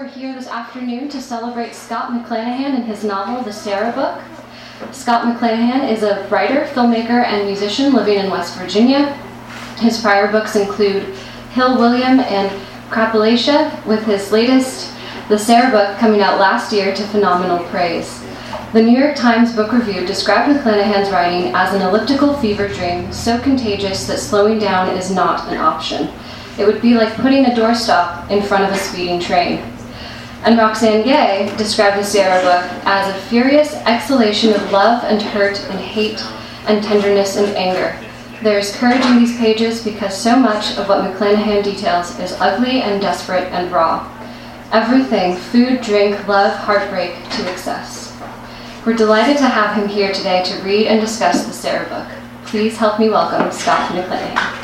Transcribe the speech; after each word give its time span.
We're 0.00 0.08
here 0.08 0.34
this 0.34 0.46
afternoon 0.46 1.10
to 1.10 1.20
celebrate 1.20 1.74
Scott 1.74 2.10
McClanahan 2.10 2.74
and 2.74 2.84
his 2.84 3.04
novel, 3.04 3.42
The 3.42 3.52
Sarah 3.52 3.92
Book. 3.92 4.18
Scott 4.94 5.26
McClanahan 5.26 5.92
is 5.92 6.02
a 6.02 6.26
writer, 6.30 6.64
filmmaker, 6.72 7.22
and 7.22 7.46
musician 7.46 7.92
living 7.92 8.18
in 8.18 8.30
West 8.30 8.56
Virginia. 8.56 9.12
His 9.76 10.00
prior 10.00 10.32
books 10.32 10.56
include 10.56 11.02
Hill 11.52 11.76
William 11.76 12.18
and 12.18 12.50
Crapalachia, 12.88 13.84
with 13.84 14.02
his 14.04 14.32
latest, 14.32 14.90
The 15.28 15.38
Sarah 15.38 15.70
Book, 15.70 15.98
coming 15.98 16.22
out 16.22 16.40
last 16.40 16.72
year 16.72 16.94
to 16.94 17.02
phenomenal 17.08 17.62
praise. 17.68 18.24
The 18.72 18.82
New 18.82 18.98
York 18.98 19.16
Times 19.16 19.54
Book 19.54 19.70
Review 19.70 20.06
described 20.06 20.50
McClanahan's 20.50 21.10
writing 21.10 21.52
as 21.54 21.74
an 21.74 21.82
elliptical 21.82 22.32
fever 22.38 22.68
dream 22.68 23.12
so 23.12 23.38
contagious 23.38 24.06
that 24.06 24.18
slowing 24.18 24.58
down 24.58 24.96
is 24.96 25.10
not 25.10 25.46
an 25.52 25.58
option. 25.58 26.08
It 26.58 26.66
would 26.66 26.80
be 26.80 26.94
like 26.94 27.14
putting 27.16 27.44
a 27.44 27.50
doorstop 27.50 28.30
in 28.30 28.42
front 28.42 28.64
of 28.64 28.72
a 28.72 28.78
speeding 28.78 29.20
train. 29.20 29.69
And 30.42 30.58
Roxane 30.58 31.04
Gay 31.04 31.52
described 31.58 31.98
the 31.98 32.04
Sarah 32.04 32.40
book 32.40 32.86
as 32.86 33.14
a 33.14 33.28
furious 33.28 33.74
exhalation 33.74 34.54
of 34.54 34.72
love 34.72 35.04
and 35.04 35.20
hurt 35.20 35.60
and 35.68 35.78
hate 35.78 36.24
and 36.66 36.82
tenderness 36.82 37.36
and 37.36 37.54
anger. 37.56 37.94
There 38.42 38.58
is 38.58 38.74
courage 38.74 39.04
in 39.04 39.18
these 39.18 39.36
pages 39.36 39.84
because 39.84 40.16
so 40.16 40.36
much 40.36 40.78
of 40.78 40.88
what 40.88 41.04
McClanahan 41.04 41.62
details 41.62 42.18
is 42.18 42.32
ugly 42.40 42.80
and 42.80 43.02
desperate 43.02 43.52
and 43.52 43.70
raw. 43.70 44.08
Everything 44.72 45.36
food, 45.36 45.82
drink, 45.82 46.26
love, 46.26 46.56
heartbreak 46.56 47.12
to 47.32 47.50
excess. 47.50 48.18
We're 48.86 48.94
delighted 48.94 49.36
to 49.38 49.44
have 49.44 49.76
him 49.76 49.88
here 49.88 50.10
today 50.10 50.42
to 50.44 50.62
read 50.62 50.86
and 50.86 51.02
discuss 51.02 51.44
the 51.44 51.52
Sarah 51.52 51.86
book. 51.86 52.08
Please 52.46 52.78
help 52.78 52.98
me 52.98 53.10
welcome 53.10 53.52
Scott 53.52 53.90
McClanahan. 53.90 54.59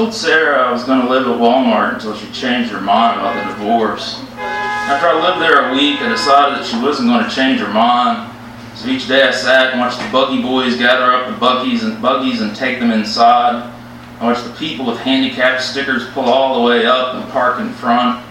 Told 0.00 0.14
Sarah 0.14 0.66
I 0.66 0.72
was 0.72 0.84
going 0.84 1.02
to 1.02 1.10
live 1.10 1.26
at 1.26 1.38
Walmart 1.38 1.96
until 1.96 2.16
she 2.16 2.32
changed 2.32 2.72
her 2.72 2.80
mind 2.80 3.20
about 3.20 3.34
the 3.36 3.52
divorce. 3.52 4.24
After 4.38 5.08
I 5.08 5.28
lived 5.28 5.42
there 5.42 5.68
a 5.68 5.74
week, 5.74 6.00
I 6.00 6.08
decided 6.08 6.58
that 6.58 6.64
she 6.64 6.80
wasn't 6.80 7.10
going 7.10 7.22
to 7.22 7.30
change 7.30 7.60
her 7.60 7.70
mind. 7.70 8.34
So 8.76 8.88
each 8.88 9.06
day 9.06 9.28
I 9.28 9.30
sat 9.30 9.72
and 9.72 9.80
watched 9.80 9.98
the 9.98 10.08
buggy 10.10 10.40
boys 10.40 10.78
gather 10.78 11.12
up 11.12 11.30
the 11.30 11.38
buggies 11.38 11.84
and 11.84 12.00
buggies 12.00 12.40
and 12.40 12.56
take 12.56 12.80
them 12.80 12.90
inside. 12.90 13.70
I 14.20 14.24
watched 14.24 14.44
the 14.44 14.54
people 14.54 14.86
with 14.86 14.98
handicap 15.00 15.60
stickers 15.60 16.08
pull 16.12 16.24
all 16.24 16.58
the 16.58 16.66
way 16.66 16.86
up 16.86 17.16
and 17.16 17.30
park 17.30 17.60
in 17.60 17.68
front. 17.68 18.24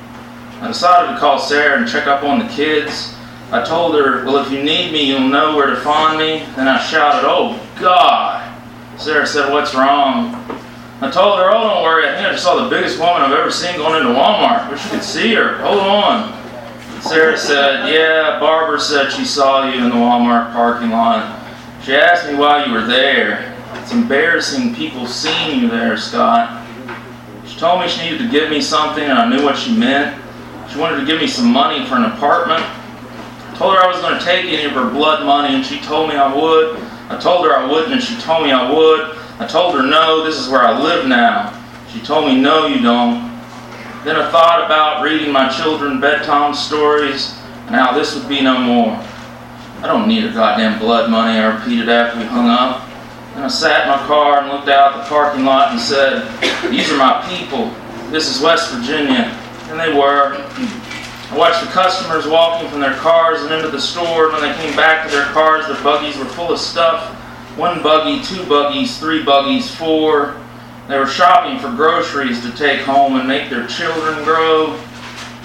I 0.63 0.69
decided 0.69 1.13
to 1.13 1.19
call 1.19 1.37
Sarah 1.37 1.77
and 1.77 1.87
check 1.87 2.07
up 2.07 2.23
on 2.23 2.39
the 2.39 2.47
kids. 2.47 3.13
I 3.51 3.63
told 3.63 3.93
her, 3.93 4.25
Well, 4.25 4.43
if 4.43 4.51
you 4.51 4.63
need 4.63 4.91
me, 4.91 5.03
you'll 5.03 5.19
know 5.19 5.55
where 5.55 5.67
to 5.67 5.75
find 5.75 6.17
me. 6.17 6.39
Then 6.55 6.67
I 6.67 6.83
shouted, 6.83 7.27
Oh, 7.29 7.63
God! 7.79 8.59
Sarah 8.99 9.27
said, 9.27 9.53
What's 9.53 9.75
wrong? 9.75 10.58
I 11.01 11.09
told 11.09 11.39
her, 11.39 11.49
Oh, 11.49 11.63
don't 11.63 11.83
worry, 11.83 12.07
I 12.07 12.15
think 12.15 12.27
I 12.27 12.31
just 12.31 12.43
saw 12.43 12.61
the 12.61 12.69
biggest 12.69 12.99
woman 12.99 13.21
I've 13.21 13.31
ever 13.31 13.51
seen 13.51 13.77
going 13.77 14.01
into 14.01 14.19
Walmart. 14.19 14.69
Wish 14.69 14.83
you 14.85 14.91
could 14.91 15.03
see 15.03 15.33
her. 15.33 15.57
Hold 15.59 15.79
on. 15.79 17.01
Sarah 17.01 17.37
said, 17.37 17.93
Yeah, 17.93 18.37
Barbara 18.39 18.79
said 18.79 19.09
she 19.09 19.23
saw 19.23 19.69
you 19.69 19.81
in 19.81 19.89
the 19.89 19.95
Walmart 19.95 20.51
parking 20.51 20.89
lot. 20.89 21.39
She 21.83 21.95
asked 21.95 22.29
me 22.29 22.37
why 22.37 22.65
you 22.65 22.73
were 22.73 22.85
there. 22.85 23.55
It's 23.75 23.93
embarrassing 23.93 24.75
people 24.75 25.07
seeing 25.07 25.61
you 25.61 25.69
there, 25.69 25.95
Scott. 25.95 26.67
She 27.47 27.57
told 27.57 27.79
me 27.81 27.87
she 27.87 28.03
needed 28.03 28.19
to 28.19 28.29
give 28.29 28.49
me 28.49 28.61
something, 28.61 29.03
and 29.03 29.17
I 29.17 29.29
knew 29.29 29.43
what 29.43 29.57
she 29.57 29.75
meant. 29.75 30.21
She 30.69 30.77
wanted 30.77 30.99
to 30.99 31.05
give 31.05 31.19
me 31.19 31.27
some 31.27 31.51
money 31.51 31.85
for 31.85 31.95
an 31.95 32.03
apartment. 32.03 32.61
I 32.61 33.55
told 33.57 33.73
her 33.75 33.81
I 33.81 33.87
was 33.87 34.01
going 34.01 34.19
to 34.19 34.25
take 34.25 34.45
any 34.45 34.65
of 34.65 34.73
her 34.73 34.89
blood 34.89 35.25
money, 35.25 35.55
and 35.55 35.65
she 35.65 35.79
told 35.79 36.09
me 36.09 36.15
I 36.15 36.33
would. 36.33 36.77
I 37.09 37.17
told 37.17 37.45
her 37.45 37.55
I 37.55 37.65
wouldn't, 37.71 37.93
and 37.93 38.03
she 38.03 38.19
told 38.21 38.43
me 38.43 38.51
I 38.51 38.69
would. 38.69 39.18
I 39.39 39.47
told 39.47 39.75
her, 39.75 39.83
no, 39.83 40.25
this 40.25 40.37
is 40.37 40.49
where 40.49 40.61
I 40.61 40.77
live 40.77 41.07
now. 41.07 41.55
She 41.91 42.01
told 42.01 42.27
me, 42.27 42.39
no, 42.39 42.67
you 42.67 42.81
don't. 42.81 43.29
Then 44.03 44.17
I 44.17 44.29
thought 44.31 44.65
about 44.65 45.01
reading 45.01 45.31
my 45.31 45.49
children 45.49 46.01
bedtime 46.01 46.53
stories 46.53 47.39
and 47.67 47.75
how 47.75 47.97
this 47.97 48.15
would 48.15 48.27
be 48.27 48.41
no 48.41 48.59
more. 48.59 48.91
I 49.81 49.87
don't 49.87 50.09
need 50.09 50.23
her 50.23 50.33
goddamn 50.33 50.77
blood 50.77 51.09
money, 51.09 51.39
I 51.39 51.55
repeated 51.55 51.87
after 51.87 52.19
we 52.19 52.25
hung 52.25 52.47
up. 52.47 52.85
Then 53.33 53.43
I 53.43 53.47
sat 53.47 53.83
in 53.83 53.89
my 53.89 54.05
car 54.07 54.41
and 54.41 54.49
looked 54.49 54.67
out 54.67 54.97
the 54.97 55.09
parking 55.09 55.45
lot 55.45 55.71
and 55.71 55.79
said, 55.79 56.27
These 56.69 56.91
are 56.91 56.97
my 56.97 57.25
people. 57.29 57.73
This 58.11 58.27
is 58.27 58.41
West 58.41 58.73
Virginia. 58.73 59.37
And 59.69 59.79
they 59.79 59.93
were. 59.93 60.35
I 61.31 61.37
watched 61.37 61.63
the 61.63 61.71
customers 61.71 62.27
walking 62.27 62.67
from 62.69 62.81
their 62.81 62.95
cars 62.95 63.43
and 63.43 63.53
into 63.53 63.69
the 63.69 63.79
store, 63.79 64.25
and 64.25 64.33
when 64.33 64.41
they 64.41 64.57
came 64.57 64.75
back 64.75 65.07
to 65.07 65.15
their 65.15 65.27
cars, 65.27 65.67
their 65.67 65.81
buggies 65.83 66.17
were 66.17 66.25
full 66.25 66.51
of 66.51 66.59
stuff. 66.59 67.15
One 67.59 67.83
buggy, 67.83 68.23
two 68.23 68.45
buggies, 68.45 68.97
three 68.99 69.21
buggies, 69.21 69.69
four. 69.75 70.39
They 70.87 70.97
were 70.97 71.05
shopping 71.05 71.59
for 71.59 71.75
groceries 71.75 72.41
to 72.43 72.55
take 72.55 72.79
home 72.83 73.17
and 73.19 73.27
make 73.27 73.49
their 73.49 73.67
children 73.67 74.23
grow. 74.23 74.79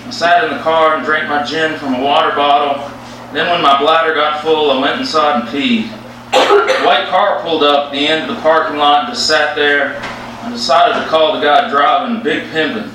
I 0.06 0.10
sat 0.10 0.44
in 0.44 0.56
the 0.56 0.62
car 0.62 0.94
and 0.94 1.04
drank 1.04 1.28
my 1.28 1.42
gin 1.42 1.76
from 1.76 1.92
a 1.92 2.00
water 2.00 2.30
bottle. 2.36 2.88
Then, 3.32 3.50
when 3.50 3.62
my 3.62 3.80
bladder 3.80 4.14
got 4.14 4.42
full, 4.42 4.70
I 4.70 4.78
went 4.80 5.00
inside 5.00 5.41
and 5.41 5.48
peed. 5.48 5.91
A 6.34 6.86
white 6.86 7.08
car 7.08 7.42
pulled 7.42 7.64
up 7.64 7.86
at 7.86 7.91
the 7.91 8.06
end 8.06 8.31
of 8.31 8.36
the 8.36 8.42
parking 8.42 8.76
lot 8.76 9.06
and 9.06 9.12
just 9.12 9.26
sat 9.26 9.56
there. 9.56 9.96
I 9.98 10.50
decided 10.52 11.02
to 11.02 11.08
call 11.08 11.34
the 11.34 11.44
guy 11.44 11.69
driving 11.69 12.22
Big 12.22 12.44
Pimpin'. 12.52 12.92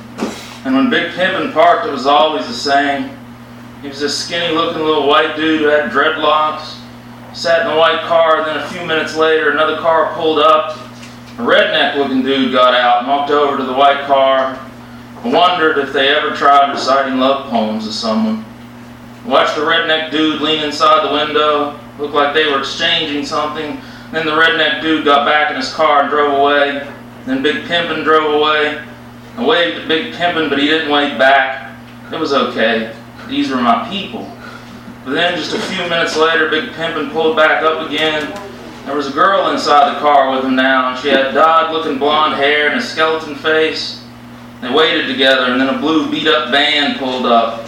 And 0.63 0.73
when 0.73 0.89
Big 0.89 1.11
Pimpin' 1.11 1.51
parked, 1.51 1.85
it 1.85 1.91
was 1.91 2.05
always 2.05 2.47
the 2.47 2.53
same. 2.53 3.09
He 3.81 3.89
was 3.89 3.99
this 3.99 4.17
skinny 4.17 4.55
looking 4.55 4.81
little 4.81 5.09
white 5.09 5.35
dude 5.35 5.59
who 5.59 5.67
had 5.67 5.91
dreadlocks. 5.91 6.78
Sat 7.33 7.61
in 7.61 7.73
the 7.73 7.77
white 7.77 8.01
car, 8.01 8.37
and 8.37 8.47
then 8.47 8.57
a 8.57 8.67
few 8.69 8.85
minutes 8.85 9.15
later, 9.15 9.51
another 9.51 9.77
car 9.77 10.13
pulled 10.13 10.39
up. 10.39 10.77
A 11.37 11.41
redneck 11.41 11.95
looking 11.95 12.23
dude 12.23 12.51
got 12.51 12.73
out 12.73 12.99
and 12.99 13.07
walked 13.07 13.31
over 13.31 13.57
to 13.57 13.63
the 13.63 13.73
white 13.73 14.05
car. 14.05 14.59
Wondered 15.23 15.77
if 15.77 15.93
they 15.93 16.09
ever 16.09 16.35
tried 16.35 16.71
reciting 16.71 17.19
love 17.19 17.49
poems 17.49 17.85
to 17.85 17.93
someone. 17.93 18.43
Watched 19.25 19.55
the 19.55 19.61
redneck 19.61 20.11
dude 20.11 20.41
lean 20.41 20.63
inside 20.63 21.07
the 21.07 21.13
window, 21.13 21.79
looked 21.99 22.13
like 22.13 22.33
they 22.33 22.49
were 22.49 22.59
exchanging 22.59 23.25
something. 23.25 23.79
Then 24.11 24.25
the 24.25 24.31
redneck 24.31 24.81
dude 24.81 25.05
got 25.05 25.25
back 25.25 25.51
in 25.51 25.57
his 25.57 25.71
car 25.73 26.01
and 26.01 26.09
drove 26.09 26.39
away. 26.39 26.91
Then 27.25 27.43
Big 27.43 27.65
Pimpin' 27.65 28.03
drove 28.03 28.33
away. 28.33 28.83
I 29.37 29.45
waved 29.45 29.81
at 29.81 29.87
Big 29.87 30.13
Pimpin', 30.13 30.49
but 30.49 30.57
he 30.57 30.67
didn't 30.67 30.89
wave 30.89 31.17
back. 31.19 31.77
It 32.11 32.17
was 32.17 32.33
okay. 32.33 32.95
These 33.27 33.51
were 33.51 33.61
my 33.61 33.87
people. 33.87 34.25
But 35.05 35.11
then, 35.11 35.37
just 35.37 35.53
a 35.53 35.59
few 35.59 35.87
minutes 35.89 36.17
later, 36.17 36.49
Big 36.49 36.71
Pimpin' 36.71 37.11
pulled 37.11 37.37
back 37.37 37.63
up 37.63 37.89
again. 37.89 38.33
There 38.85 38.95
was 38.95 39.07
a 39.07 39.13
girl 39.13 39.49
inside 39.51 39.95
the 39.95 39.99
car 39.99 40.35
with 40.35 40.43
him 40.43 40.55
now, 40.55 40.89
and 40.89 40.99
she 40.99 41.09
had 41.09 41.33
dyed 41.33 41.71
looking 41.71 41.97
blonde 41.97 42.35
hair 42.35 42.69
and 42.69 42.79
a 42.79 42.83
skeleton 42.83 43.35
face. 43.35 44.03
They 44.61 44.71
waited 44.71 45.07
together, 45.07 45.51
and 45.51 45.61
then 45.61 45.73
a 45.73 45.79
blue 45.79 46.09
beat 46.11 46.27
up 46.27 46.51
van 46.51 46.97
pulled 46.97 47.25
up. 47.25 47.65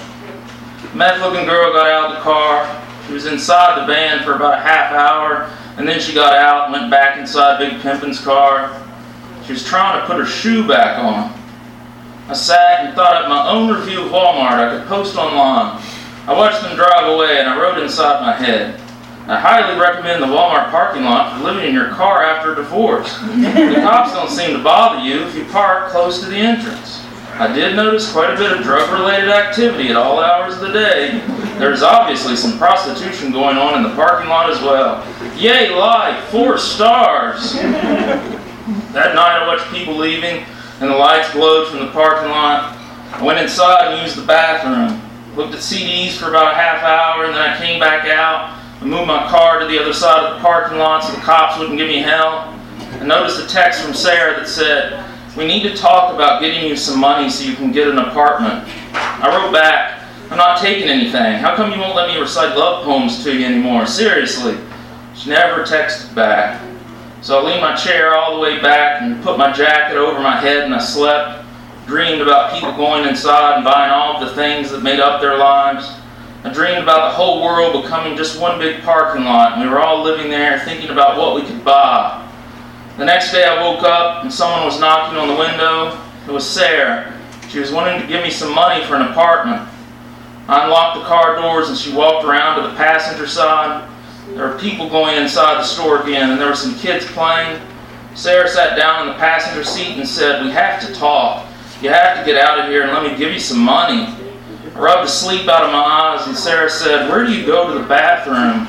The 0.81 0.97
meth 0.97 1.21
looking 1.21 1.45
girl 1.45 1.71
got 1.71 1.87
out 1.87 2.11
of 2.11 2.15
the 2.17 2.21
car. 2.21 2.83
She 3.07 3.13
was 3.13 3.25
inside 3.25 3.81
the 3.81 3.85
van 3.85 4.23
for 4.23 4.33
about 4.33 4.59
a 4.59 4.61
half 4.61 4.91
hour, 4.91 5.49
and 5.77 5.87
then 5.87 5.99
she 5.99 6.13
got 6.13 6.33
out 6.33 6.65
and 6.65 6.73
went 6.73 6.91
back 6.91 7.17
inside 7.17 7.59
Big 7.59 7.79
Pimpin's 7.81 8.19
car. 8.19 8.81
She 9.45 9.53
was 9.53 9.63
trying 9.63 9.99
to 10.01 10.05
put 10.05 10.17
her 10.17 10.25
shoe 10.25 10.67
back 10.67 10.99
on. 10.99 11.33
I 12.27 12.33
sat 12.33 12.85
and 12.85 12.95
thought 12.95 13.23
up 13.23 13.29
my 13.29 13.49
own 13.49 13.73
review 13.73 14.03
of 14.03 14.11
Walmart 14.11 14.53
I 14.53 14.77
could 14.77 14.87
post 14.87 15.17
online. 15.17 15.81
I 16.27 16.33
watched 16.33 16.61
them 16.61 16.75
drive 16.75 17.07
away 17.07 17.39
and 17.39 17.49
I 17.49 17.59
wrote 17.59 17.79
inside 17.79 18.21
my 18.21 18.33
head. 18.33 18.79
I 19.27 19.39
highly 19.39 19.79
recommend 19.79 20.21
the 20.21 20.27
Walmart 20.27 20.69
parking 20.69 21.03
lot 21.03 21.37
for 21.37 21.43
living 21.43 21.67
in 21.67 21.73
your 21.73 21.89
car 21.89 22.23
after 22.23 22.53
a 22.53 22.55
divorce. 22.55 23.17
the 23.19 23.79
cops 23.83 24.13
don't 24.13 24.29
seem 24.29 24.55
to 24.55 24.63
bother 24.63 25.03
you 25.03 25.23
if 25.25 25.35
you 25.35 25.45
park 25.45 25.89
close 25.89 26.19
to 26.21 26.27
the 26.27 26.35
entrance. 26.35 27.03
I 27.33 27.51
did 27.51 27.75
notice 27.75 28.11
quite 28.11 28.33
a 28.33 28.37
bit 28.37 28.51
of 28.51 28.61
drug 28.61 28.91
related 28.91 29.29
activity 29.29 29.89
at 29.89 29.95
all 29.95 30.19
hours 30.19 30.55
of 30.55 30.61
the 30.61 30.71
day. 30.71 31.23
There's 31.57 31.81
obviously 31.81 32.35
some 32.35 32.57
prostitution 32.57 33.31
going 33.31 33.57
on 33.57 33.77
in 33.77 33.83
the 33.83 33.95
parking 33.95 34.29
lot 34.29 34.49
as 34.49 34.61
well. 34.61 35.05
Yay, 35.37 35.73
life, 35.73 36.23
four 36.25 36.57
stars. 36.57 37.53
That 37.53 39.15
night 39.15 39.41
I 39.41 39.47
watched 39.47 39.71
people 39.71 39.95
leaving 39.95 40.45
and 40.81 40.89
the 40.89 40.95
lights 40.95 41.31
glowed 41.31 41.69
from 41.69 41.79
the 41.79 41.91
parking 41.91 42.29
lot. 42.29 42.77
I 43.13 43.23
went 43.23 43.39
inside 43.39 43.93
and 43.93 44.01
used 44.01 44.17
the 44.17 44.25
bathroom. 44.25 45.01
Looked 45.35 45.53
at 45.53 45.61
CDs 45.61 46.11
for 46.17 46.27
about 46.27 46.53
a 46.53 46.55
half 46.55 46.83
hour, 46.83 47.25
and 47.25 47.33
then 47.33 47.41
I 47.41 47.57
came 47.57 47.79
back 47.79 48.05
out 48.07 48.59
and 48.81 48.89
moved 48.89 49.07
my 49.07 49.27
car 49.29 49.59
to 49.59 49.65
the 49.65 49.79
other 49.79 49.93
side 49.93 50.25
of 50.25 50.35
the 50.35 50.41
parking 50.41 50.77
lot 50.77 51.03
so 51.03 51.13
the 51.13 51.21
cops 51.21 51.57
wouldn't 51.57 51.77
give 51.77 51.87
me 51.87 51.99
hell. 51.99 52.53
I 52.99 53.05
noticed 53.05 53.39
a 53.39 53.47
text 53.47 53.81
from 53.81 53.93
Sarah 53.93 54.37
that 54.37 54.47
said, 54.47 55.05
We 55.37 55.47
need 55.47 55.63
to 55.63 55.75
talk 55.75 56.13
about 56.13 56.41
getting 56.41 56.67
you 56.67 56.75
some 56.75 56.99
money 56.99 57.29
so 57.29 57.49
you 57.49 57.55
can 57.55 57.71
get 57.71 57.87
an 57.87 57.97
apartment. 57.97 58.67
I 58.93 59.29
wrote 59.29 59.53
back, 59.53 60.03
I'm 60.29 60.37
not 60.37 60.59
taking 60.59 60.89
anything. 60.89 61.35
How 61.35 61.55
come 61.55 61.71
you 61.71 61.79
won't 61.79 61.95
let 61.95 62.09
me 62.09 62.19
recite 62.19 62.57
love 62.57 62.83
poems 62.83 63.23
to 63.23 63.37
you 63.37 63.45
anymore? 63.45 63.85
Seriously. 63.85 64.57
She 65.15 65.29
never 65.29 65.63
texted 65.63 66.13
back. 66.13 66.61
So 67.21 67.39
I 67.39 67.45
leaned 67.49 67.61
my 67.61 67.75
chair 67.75 68.15
all 68.15 68.35
the 68.35 68.41
way 68.41 68.59
back 68.61 69.01
and 69.01 69.23
put 69.23 69.37
my 69.37 69.51
jacket 69.51 69.97
over 69.97 70.19
my 70.19 70.39
head 70.39 70.63
and 70.63 70.73
I 70.73 70.79
slept. 70.79 71.40
Dreamed 71.91 72.21
about 72.21 72.53
people 72.53 72.71
going 72.71 73.05
inside 73.05 73.55
and 73.55 73.65
buying 73.65 73.91
all 73.91 74.15
of 74.15 74.25
the 74.25 74.33
things 74.33 74.71
that 74.71 74.81
made 74.81 75.01
up 75.01 75.19
their 75.19 75.37
lives. 75.37 75.91
I 76.41 76.53
dreamed 76.53 76.81
about 76.81 77.09
the 77.09 77.17
whole 77.17 77.43
world 77.43 77.83
becoming 77.83 78.15
just 78.15 78.39
one 78.39 78.57
big 78.59 78.81
parking 78.83 79.25
lot 79.25 79.51
and 79.51 79.61
we 79.61 79.67
were 79.67 79.81
all 79.81 80.01
living 80.01 80.31
there 80.31 80.57
thinking 80.61 80.89
about 80.89 81.17
what 81.17 81.35
we 81.35 81.41
could 81.41 81.65
buy. 81.65 82.25
The 82.97 83.03
next 83.03 83.33
day 83.33 83.43
I 83.43 83.61
woke 83.61 83.83
up 83.83 84.23
and 84.23 84.31
someone 84.31 84.63
was 84.63 84.79
knocking 84.79 85.17
on 85.17 85.27
the 85.27 85.35
window. 85.35 86.01
It 86.25 86.31
was 86.31 86.49
Sarah. 86.49 87.19
She 87.49 87.59
was 87.59 87.73
wanting 87.73 87.99
to 87.99 88.07
give 88.07 88.23
me 88.23 88.29
some 88.29 88.55
money 88.55 88.85
for 88.85 88.95
an 88.95 89.01
apartment. 89.01 89.67
I 90.47 90.63
unlocked 90.63 90.97
the 90.97 91.03
car 91.03 91.35
doors 91.41 91.67
and 91.67 91.77
she 91.77 91.93
walked 91.93 92.23
around 92.23 92.61
to 92.61 92.69
the 92.69 92.75
passenger 92.75 93.27
side. 93.27 93.85
There 94.29 94.47
were 94.47 94.57
people 94.57 94.89
going 94.89 95.17
inside 95.17 95.55
the 95.55 95.65
store 95.65 96.03
again, 96.03 96.29
and 96.29 96.39
there 96.39 96.47
were 96.47 96.55
some 96.55 96.75
kids 96.75 97.05
playing. 97.07 97.59
Sarah 98.15 98.47
sat 98.47 98.77
down 98.77 99.01
in 99.01 99.13
the 99.13 99.19
passenger 99.19 99.65
seat 99.65 99.97
and 99.97 100.07
said, 100.07 100.45
We 100.45 100.51
have 100.51 100.79
to 100.87 100.93
talk. 100.93 101.50
You 101.81 101.89
have 101.89 102.17
to 102.17 102.25
get 102.25 102.41
out 102.41 102.59
of 102.59 102.67
here 102.67 102.83
and 102.83 102.91
let 102.91 103.03
me 103.09 103.17
give 103.17 103.33
you 103.33 103.39
some 103.39 103.59
money. 103.59 104.05
I 104.75 104.79
rubbed 104.79 105.07
the 105.07 105.11
sleep 105.11 105.47
out 105.47 105.63
of 105.63 105.71
my 105.71 105.79
eyes, 105.79 106.27
and 106.27 106.35
Sarah 106.35 106.69
said, 106.69 107.09
Where 107.09 107.25
do 107.25 107.33
you 107.33 107.45
go 107.45 107.73
to 107.73 107.79
the 107.79 107.87
bathroom? 107.87 108.67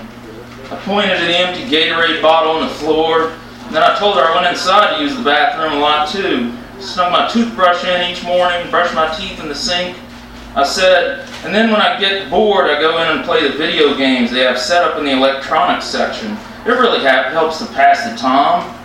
I 0.70 0.76
pointed 0.84 1.10
at 1.10 1.26
the 1.26 1.36
empty 1.36 1.64
Gatorade 1.64 2.22
bottle 2.22 2.52
on 2.52 2.62
the 2.62 2.74
floor, 2.74 3.32
and 3.66 3.74
then 3.74 3.82
I 3.82 3.98
told 3.98 4.16
her 4.16 4.22
I 4.22 4.34
went 4.34 4.46
inside 4.46 4.96
to 4.96 5.02
use 5.02 5.14
the 5.14 5.22
bathroom 5.22 5.74
a 5.74 5.78
lot 5.78 6.08
too. 6.08 6.52
Snuck 6.80 7.12
my 7.12 7.28
toothbrush 7.28 7.84
in 7.84 8.10
each 8.10 8.24
morning, 8.24 8.68
brushed 8.70 8.94
my 8.94 9.14
teeth 9.14 9.40
in 9.40 9.48
the 9.48 9.54
sink, 9.54 9.96
I 10.54 10.64
said, 10.64 11.26
and 11.44 11.54
then 11.54 11.70
when 11.70 11.80
I 11.80 11.98
get 11.98 12.28
bored, 12.28 12.70
I 12.70 12.78
go 12.78 13.00
in 13.02 13.16
and 13.16 13.24
play 13.24 13.48
the 13.48 13.56
video 13.56 13.96
games 13.96 14.30
they 14.30 14.40
have 14.40 14.58
set 14.58 14.84
up 14.84 14.98
in 14.98 15.04
the 15.06 15.12
electronics 15.12 15.86
section. 15.86 16.36
It 16.66 16.72
really 16.72 17.00
helps 17.00 17.58
to 17.60 17.66
pass 17.72 18.10
the 18.10 18.14
time. 18.18 18.78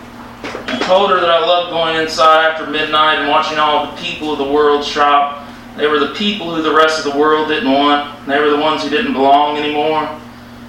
I 0.54 0.78
told 0.86 1.10
her 1.10 1.20
that 1.20 1.30
I 1.30 1.40
loved 1.40 1.70
going 1.70 1.96
inside 1.96 2.46
after 2.46 2.66
midnight 2.66 3.18
and 3.18 3.28
watching 3.28 3.58
all 3.58 3.86
the 3.86 4.02
people 4.02 4.32
of 4.32 4.38
the 4.38 4.52
world 4.52 4.84
shop. 4.84 5.46
They 5.76 5.86
were 5.86 5.98
the 5.98 6.14
people 6.14 6.54
who 6.54 6.62
the 6.62 6.74
rest 6.74 7.04
of 7.04 7.12
the 7.12 7.18
world 7.18 7.48
didn't 7.48 7.70
want. 7.70 8.26
They 8.26 8.40
were 8.40 8.50
the 8.50 8.58
ones 8.58 8.82
who 8.82 8.90
didn't 8.90 9.12
belong 9.12 9.56
anymore. 9.56 10.08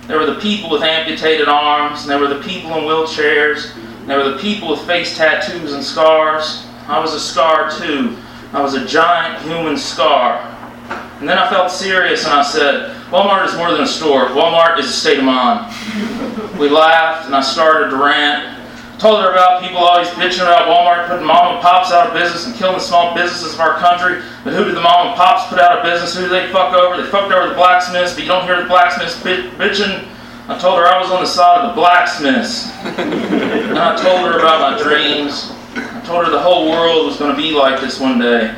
They 0.08 0.16
were 0.16 0.26
the 0.26 0.40
people 0.40 0.70
with 0.70 0.84
amputated 0.84 1.48
arms. 1.48 2.06
They 2.06 2.20
were 2.20 2.28
the 2.28 2.42
people 2.42 2.76
in 2.76 2.84
wheelchairs. 2.84 3.74
They 4.08 4.16
were 4.16 4.32
the 4.32 4.38
people 4.40 4.70
with 4.70 4.82
face 4.88 5.18
tattoos 5.18 5.74
and 5.74 5.84
scars. 5.84 6.66
I 6.88 7.00
was 7.00 7.14
a 7.14 7.20
scar 7.20 7.70
too. 7.70 8.18
I 8.52 8.62
was 8.62 8.74
a 8.74 8.86
giant 8.86 9.44
human 9.44 9.78
scar. 9.78 10.40
And 11.20 11.30
then 11.30 11.38
I 11.38 11.50
felt 11.50 11.72
serious 11.72 12.26
and 12.26 12.34
I 12.34 12.44
said, 12.44 12.96
Walmart 13.12 13.46
is 13.46 13.56
more 13.56 13.72
than 13.72 13.82
a 13.82 13.88
store. 13.88 14.28
Walmart 14.30 14.80
is 14.80 14.88
a 14.88 14.94
state 14.94 15.20
of 15.20 15.26
mind. 15.26 15.72
we 16.58 16.70
laughed 16.70 17.28
and 17.28 17.36
I 17.36 17.42
started 17.42 17.90
to 17.90 17.98
rant. 17.98 18.59
Told 19.00 19.24
her 19.24 19.32
about 19.32 19.64
people 19.64 19.78
always 19.78 20.10
bitching 20.10 20.44
about 20.44 20.68
Walmart 20.68 21.08
putting 21.08 21.26
mom 21.26 21.56
and 21.56 21.62
pops 21.64 21.92
out 21.92 22.08
of 22.08 22.14
business 22.14 22.46
and 22.46 22.54
killing 22.56 22.76
the 22.76 22.84
small 22.84 23.16
businesses 23.16 23.54
of 23.54 23.60
our 23.62 23.78
country. 23.80 24.22
But 24.44 24.54
who 24.54 24.66
did 24.66 24.76
the 24.76 24.82
mom 24.82 25.08
and 25.08 25.16
pops 25.16 25.48
put 25.48 25.58
out 25.58 25.78
of 25.78 25.84
business? 25.84 26.16
Who 26.16 26.28
did 26.28 26.32
they 26.32 26.52
fuck 26.52 26.74
over? 26.74 27.02
They 27.02 27.08
fucked 27.10 27.32
over 27.32 27.48
the 27.48 27.56
blacksmiths, 27.56 28.14
but 28.14 28.24
you 28.24 28.28
don't 28.28 28.44
hear 28.44 28.62
the 28.62 28.68
blacksmiths 28.68 29.16
bitching. 29.24 30.06
I 30.50 30.58
told 30.60 30.80
her 30.80 30.86
I 30.86 31.00
was 31.00 31.12
on 31.12 31.22
the 31.22 31.28
side 31.28 31.64
of 31.64 31.74
the 31.74 31.80
blacksmiths. 31.80 32.70
and 32.84 33.80
I 33.80 33.96
told 33.96 34.20
her 34.28 34.38
about 34.38 34.78
my 34.78 34.84
dreams. 34.84 35.52
I 35.76 36.02
told 36.06 36.26
her 36.26 36.32
the 36.32 36.42
whole 36.42 36.70
world 36.70 37.08
was 37.08 37.18
going 37.18 37.34
to 37.34 37.42
be 37.42 37.52
like 37.52 37.80
this 37.80 38.00
one 38.00 38.20
day 38.20 38.54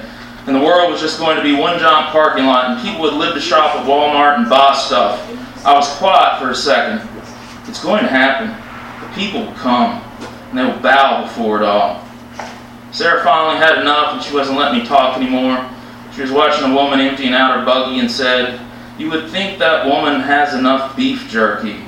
and 0.48 0.56
the 0.56 0.60
world 0.60 0.92
was 0.92 1.00
just 1.00 1.20
going 1.20 1.38
to 1.38 1.44
be 1.44 1.56
one 1.56 1.78
giant 1.80 2.12
parking 2.12 2.46
lot, 2.46 2.72
and 2.72 2.82
people 2.82 3.02
would 3.02 3.14
live 3.14 3.36
to 3.36 3.40
shop 3.40 3.76
at 3.76 3.86
Walmart 3.86 4.38
and 4.38 4.50
buy 4.50 4.74
stuff. 4.74 5.22
I 5.64 5.74
was 5.74 5.88
quiet 5.98 6.42
for 6.42 6.50
a 6.50 6.56
second. 6.56 7.08
It's 7.68 7.82
going 7.84 8.02
to 8.04 8.10
happen. 8.10 8.50
The 9.08 9.14
people 9.14 9.46
will 9.46 9.54
come, 9.54 10.02
and 10.52 10.60
they 10.60 10.66
will 10.66 10.80
bow 10.82 11.24
before 11.24 11.62
it 11.62 11.66
all. 11.66 12.06
Sarah 12.92 13.24
finally 13.24 13.58
had 13.58 13.80
enough, 13.80 14.14
and 14.14 14.22
she 14.22 14.36
wasn't 14.36 14.58
letting 14.58 14.82
me 14.82 14.86
talk 14.86 15.18
anymore. 15.18 15.68
She 16.14 16.22
was 16.22 16.32
watching 16.32 16.70
a 16.70 16.76
woman 16.76 17.00
emptying 17.00 17.34
out 17.34 17.58
her 17.58 17.66
buggy 17.66 18.00
and 18.00 18.12
said, 18.12 18.60
You 18.98 19.10
would 19.10 19.30
think 19.30 19.60
that 19.60 19.88
woman 19.88 20.20
has 20.20 20.54
enough 20.54 20.96
beef 20.98 21.30
jerky. 21.30 21.86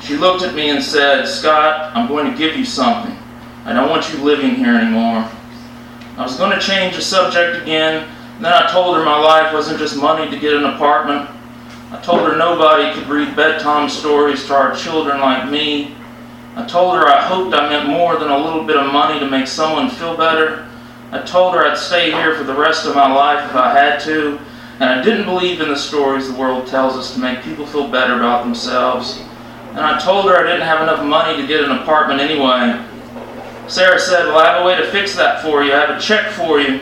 She 0.00 0.16
looked 0.16 0.44
at 0.44 0.54
me 0.54 0.70
and 0.70 0.82
said, 0.82 1.26
Scott, 1.26 1.90
I'm 1.96 2.06
going 2.06 2.30
to 2.30 2.38
give 2.38 2.56
you 2.56 2.64
something. 2.64 3.16
I 3.64 3.72
don't 3.72 3.90
want 3.90 4.12
you 4.12 4.22
living 4.22 4.54
here 4.54 4.74
anymore. 4.74 5.28
I 6.16 6.22
was 6.22 6.36
going 6.36 6.52
to 6.52 6.64
change 6.64 6.94
the 6.94 7.02
subject 7.02 7.62
again. 7.62 8.08
Then 8.40 8.52
I 8.52 8.70
told 8.70 8.96
her 8.96 9.04
my 9.04 9.18
life 9.18 9.52
wasn't 9.52 9.80
just 9.80 9.96
money 9.96 10.30
to 10.30 10.38
get 10.38 10.54
an 10.54 10.64
apartment. 10.64 11.28
I 11.90 12.00
told 12.02 12.20
her 12.20 12.36
nobody 12.36 12.92
could 12.92 13.08
read 13.08 13.34
bedtime 13.34 13.88
stories 13.88 14.46
to 14.46 14.54
our 14.54 14.76
children 14.76 15.20
like 15.20 15.50
me. 15.50 15.96
I 16.56 16.64
told 16.66 16.94
her 16.94 17.06
I 17.06 17.20
hoped 17.20 17.54
I 17.54 17.68
meant 17.68 17.88
more 17.88 18.16
than 18.16 18.30
a 18.30 18.38
little 18.38 18.64
bit 18.64 18.76
of 18.76 18.92
money 18.92 19.18
to 19.18 19.28
make 19.28 19.48
someone 19.48 19.90
feel 19.90 20.16
better. 20.16 20.68
I 21.10 21.18
told 21.22 21.54
her 21.54 21.66
I'd 21.66 21.76
stay 21.76 22.12
here 22.12 22.36
for 22.36 22.44
the 22.44 22.54
rest 22.54 22.86
of 22.86 22.94
my 22.94 23.12
life 23.12 23.50
if 23.50 23.56
I 23.56 23.72
had 23.72 24.00
to. 24.02 24.38
And 24.80 24.84
I 24.84 25.02
didn't 25.02 25.24
believe 25.24 25.60
in 25.60 25.68
the 25.68 25.76
stories 25.76 26.30
the 26.30 26.38
world 26.38 26.66
tells 26.66 26.96
us 26.96 27.12
to 27.14 27.20
make 27.20 27.42
people 27.42 27.66
feel 27.66 27.88
better 27.88 28.14
about 28.14 28.44
themselves. 28.44 29.20
And 29.70 29.80
I 29.80 29.98
told 29.98 30.26
her 30.26 30.36
I 30.36 30.42
didn't 30.42 30.66
have 30.66 30.82
enough 30.82 31.04
money 31.04 31.40
to 31.40 31.46
get 31.46 31.64
an 31.64 31.72
apartment 31.72 32.20
anyway. 32.20 32.84
Sarah 33.66 33.98
said, 33.98 34.26
Well, 34.26 34.38
I 34.38 34.52
have 34.52 34.62
a 34.62 34.66
way 34.66 34.76
to 34.76 34.86
fix 34.90 35.16
that 35.16 35.42
for 35.42 35.64
you. 35.64 35.72
I 35.72 35.80
have 35.80 35.96
a 35.96 36.00
check 36.00 36.30
for 36.32 36.60
you. 36.60 36.80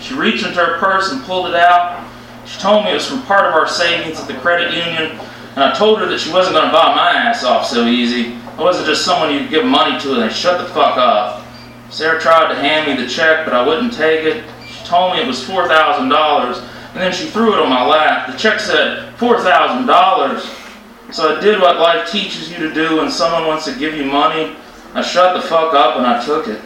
She 0.00 0.14
reached 0.14 0.46
into 0.46 0.64
her 0.64 0.78
purse 0.78 1.12
and 1.12 1.22
pulled 1.24 1.46
it 1.46 1.54
out. 1.54 2.06
She 2.46 2.60
told 2.60 2.84
me 2.84 2.92
it 2.92 2.94
was 2.94 3.08
from 3.08 3.22
part 3.22 3.46
of 3.46 3.54
our 3.54 3.66
savings 3.66 4.20
at 4.20 4.28
the 4.28 4.34
credit 4.34 4.72
union, 4.72 5.18
and 5.56 5.64
I 5.64 5.74
told 5.74 5.98
her 5.98 6.06
that 6.06 6.20
she 6.20 6.32
wasn't 6.32 6.54
going 6.54 6.66
to 6.66 6.72
buy 6.72 6.94
my 6.94 7.10
ass 7.10 7.42
off 7.44 7.66
so 7.66 7.86
easy. 7.86 8.38
I 8.56 8.62
wasn't 8.62 8.86
just 8.86 9.04
someone 9.04 9.32
you 9.32 9.40
could 9.40 9.50
give 9.50 9.64
money 9.66 10.00
to 10.00 10.14
and 10.14 10.22
they 10.22 10.32
shut 10.32 10.58
the 10.58 10.72
fuck 10.72 10.96
up. 10.96 11.44
Sarah 11.90 12.20
tried 12.20 12.48
to 12.48 12.58
hand 12.58 12.88
me 12.88 13.02
the 13.02 13.08
check, 13.08 13.44
but 13.44 13.54
I 13.54 13.66
wouldn't 13.66 13.92
take 13.92 14.24
it. 14.24 14.44
She 14.66 14.84
told 14.86 15.12
me 15.12 15.20
it 15.20 15.26
was 15.26 15.44
$4,000, 15.44 16.58
and 16.92 16.96
then 16.96 17.12
she 17.12 17.26
threw 17.26 17.52
it 17.52 17.60
on 17.60 17.68
my 17.68 17.86
lap. 17.86 18.28
The 18.30 18.36
check 18.38 18.58
said 18.58 19.14
$4,000. 19.16 21.12
So 21.12 21.36
I 21.36 21.40
did 21.40 21.60
what 21.60 21.78
life 21.78 22.10
teaches 22.10 22.50
you 22.50 22.56
to 22.58 22.72
do 22.74 22.96
when 22.96 23.10
someone 23.10 23.46
wants 23.46 23.66
to 23.66 23.78
give 23.78 23.94
you 23.94 24.04
money. 24.04 24.56
I 24.94 25.02
shut 25.02 25.40
the 25.40 25.46
fuck 25.46 25.74
up 25.74 25.96
and 25.98 26.06
I 26.06 26.24
took 26.24 26.48
it. 26.48 26.60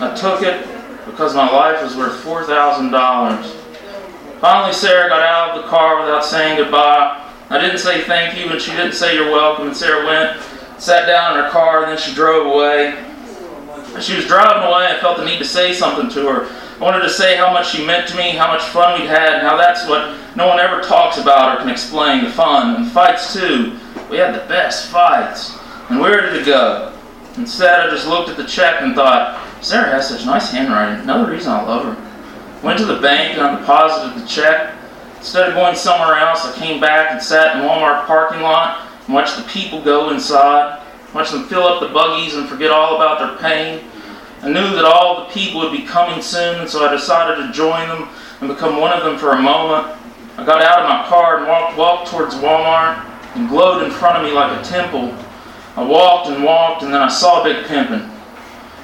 I 0.00 0.14
took 0.14 0.42
it 0.42 0.66
because 1.04 1.34
my 1.34 1.50
life 1.50 1.82
was 1.82 1.96
worth 1.96 2.24
$4,000. 2.24 3.58
Finally, 4.40 4.72
Sarah 4.72 5.08
got 5.08 5.20
out 5.20 5.56
of 5.56 5.62
the 5.62 5.68
car 5.68 6.00
without 6.00 6.24
saying 6.24 6.56
goodbye. 6.56 7.18
I 7.50 7.60
didn't 7.60 7.78
say 7.78 8.02
thank 8.02 8.38
you, 8.38 8.50
and 8.50 8.60
she 8.60 8.70
didn't 8.70 8.94
say 8.94 9.14
you're 9.14 9.30
welcome. 9.30 9.66
And 9.66 9.76
Sarah 9.76 10.06
went, 10.06 10.40
sat 10.82 11.06
down 11.06 11.38
in 11.38 11.44
her 11.44 11.50
car, 11.50 11.84
and 11.84 11.92
then 11.92 11.98
she 11.98 12.12
drove 12.12 12.44
away. 12.44 12.98
She 14.00 14.16
was 14.16 14.26
driving 14.26 14.64
away, 14.64 14.86
I 14.86 14.98
felt 15.00 15.16
the 15.16 15.24
need 15.24 15.38
to 15.38 15.44
say 15.44 15.72
something 15.72 16.10
to 16.10 16.28
her. 16.28 16.46
I 16.80 16.82
wanted 16.82 17.02
to 17.02 17.10
say 17.10 17.36
how 17.36 17.52
much 17.52 17.70
she 17.70 17.86
meant 17.86 18.08
to 18.08 18.16
me, 18.16 18.30
how 18.30 18.48
much 18.48 18.62
fun 18.62 19.00
we'd 19.00 19.08
had, 19.08 19.34
and 19.34 19.42
how 19.42 19.56
that's 19.56 19.86
what 19.86 20.18
no 20.34 20.48
one 20.48 20.58
ever 20.58 20.80
talks 20.80 21.18
about 21.18 21.54
or 21.54 21.60
can 21.60 21.70
explain 21.70 22.24
the 22.24 22.30
fun. 22.30 22.74
And 22.74 22.90
fights, 22.90 23.32
too. 23.32 23.78
We 24.10 24.16
had 24.16 24.34
the 24.34 24.44
best 24.48 24.90
fights. 24.90 25.56
And 25.88 26.00
where 26.00 26.20
did 26.20 26.42
it 26.42 26.46
go? 26.46 26.92
Instead, 27.36 27.78
I 27.78 27.88
just 27.88 28.08
looked 28.08 28.28
at 28.28 28.36
the 28.36 28.44
check 28.44 28.82
and 28.82 28.96
thought, 28.96 29.40
Sarah 29.62 29.88
has 29.92 30.08
such 30.08 30.26
nice 30.26 30.50
handwriting. 30.50 31.00
Another 31.02 31.30
reason 31.30 31.52
I 31.52 31.62
love 31.62 31.84
her. 31.84 32.66
Went 32.66 32.80
to 32.80 32.86
the 32.86 33.00
bank 33.00 33.38
and 33.38 33.40
I 33.40 33.60
deposited 33.60 34.20
the 34.20 34.26
check. 34.26 34.74
Instead 35.18 35.48
of 35.48 35.54
going 35.54 35.76
somewhere 35.76 36.16
else, 36.16 36.44
I 36.44 36.52
came 36.58 36.80
back 36.80 37.12
and 37.12 37.22
sat 37.22 37.54
in 37.54 37.62
Walmart 37.62 38.06
parking 38.06 38.42
lot 38.42 38.88
and 39.12 39.16
watched 39.16 39.36
the 39.36 39.42
people 39.42 39.82
go 39.82 40.08
inside. 40.08 40.82
Watch 41.12 41.32
them 41.32 41.44
fill 41.44 41.64
up 41.64 41.80
the 41.80 41.88
buggies 41.88 42.34
and 42.34 42.48
forget 42.48 42.70
all 42.70 42.96
about 42.96 43.18
their 43.18 43.36
pain. 43.46 43.84
I 44.40 44.46
knew 44.46 44.74
that 44.74 44.86
all 44.86 45.20
the 45.20 45.34
people 45.34 45.60
would 45.60 45.70
be 45.70 45.82
coming 45.84 46.22
soon, 46.22 46.66
so 46.66 46.88
I 46.88 46.90
decided 46.90 47.46
to 47.46 47.52
join 47.52 47.88
them 47.88 48.08
and 48.40 48.48
become 48.48 48.80
one 48.80 48.90
of 48.90 49.04
them 49.04 49.18
for 49.18 49.32
a 49.32 49.42
moment. 49.42 49.98
I 50.38 50.46
got 50.46 50.62
out 50.62 50.78
of 50.78 50.88
my 50.88 51.06
car 51.10 51.38
and 51.38 51.46
walked, 51.46 51.76
walked 51.76 52.10
towards 52.10 52.34
Walmart 52.36 53.04
and 53.36 53.50
glowed 53.50 53.82
in 53.82 53.90
front 53.90 54.16
of 54.16 54.24
me 54.24 54.32
like 54.32 54.58
a 54.58 54.64
temple. 54.64 55.14
I 55.76 55.84
walked 55.84 56.28
and 56.28 56.42
walked, 56.42 56.82
and 56.82 56.92
then 56.92 57.02
I 57.02 57.08
saw 57.08 57.44
Big 57.44 57.66
Pimpin'. 57.66 58.10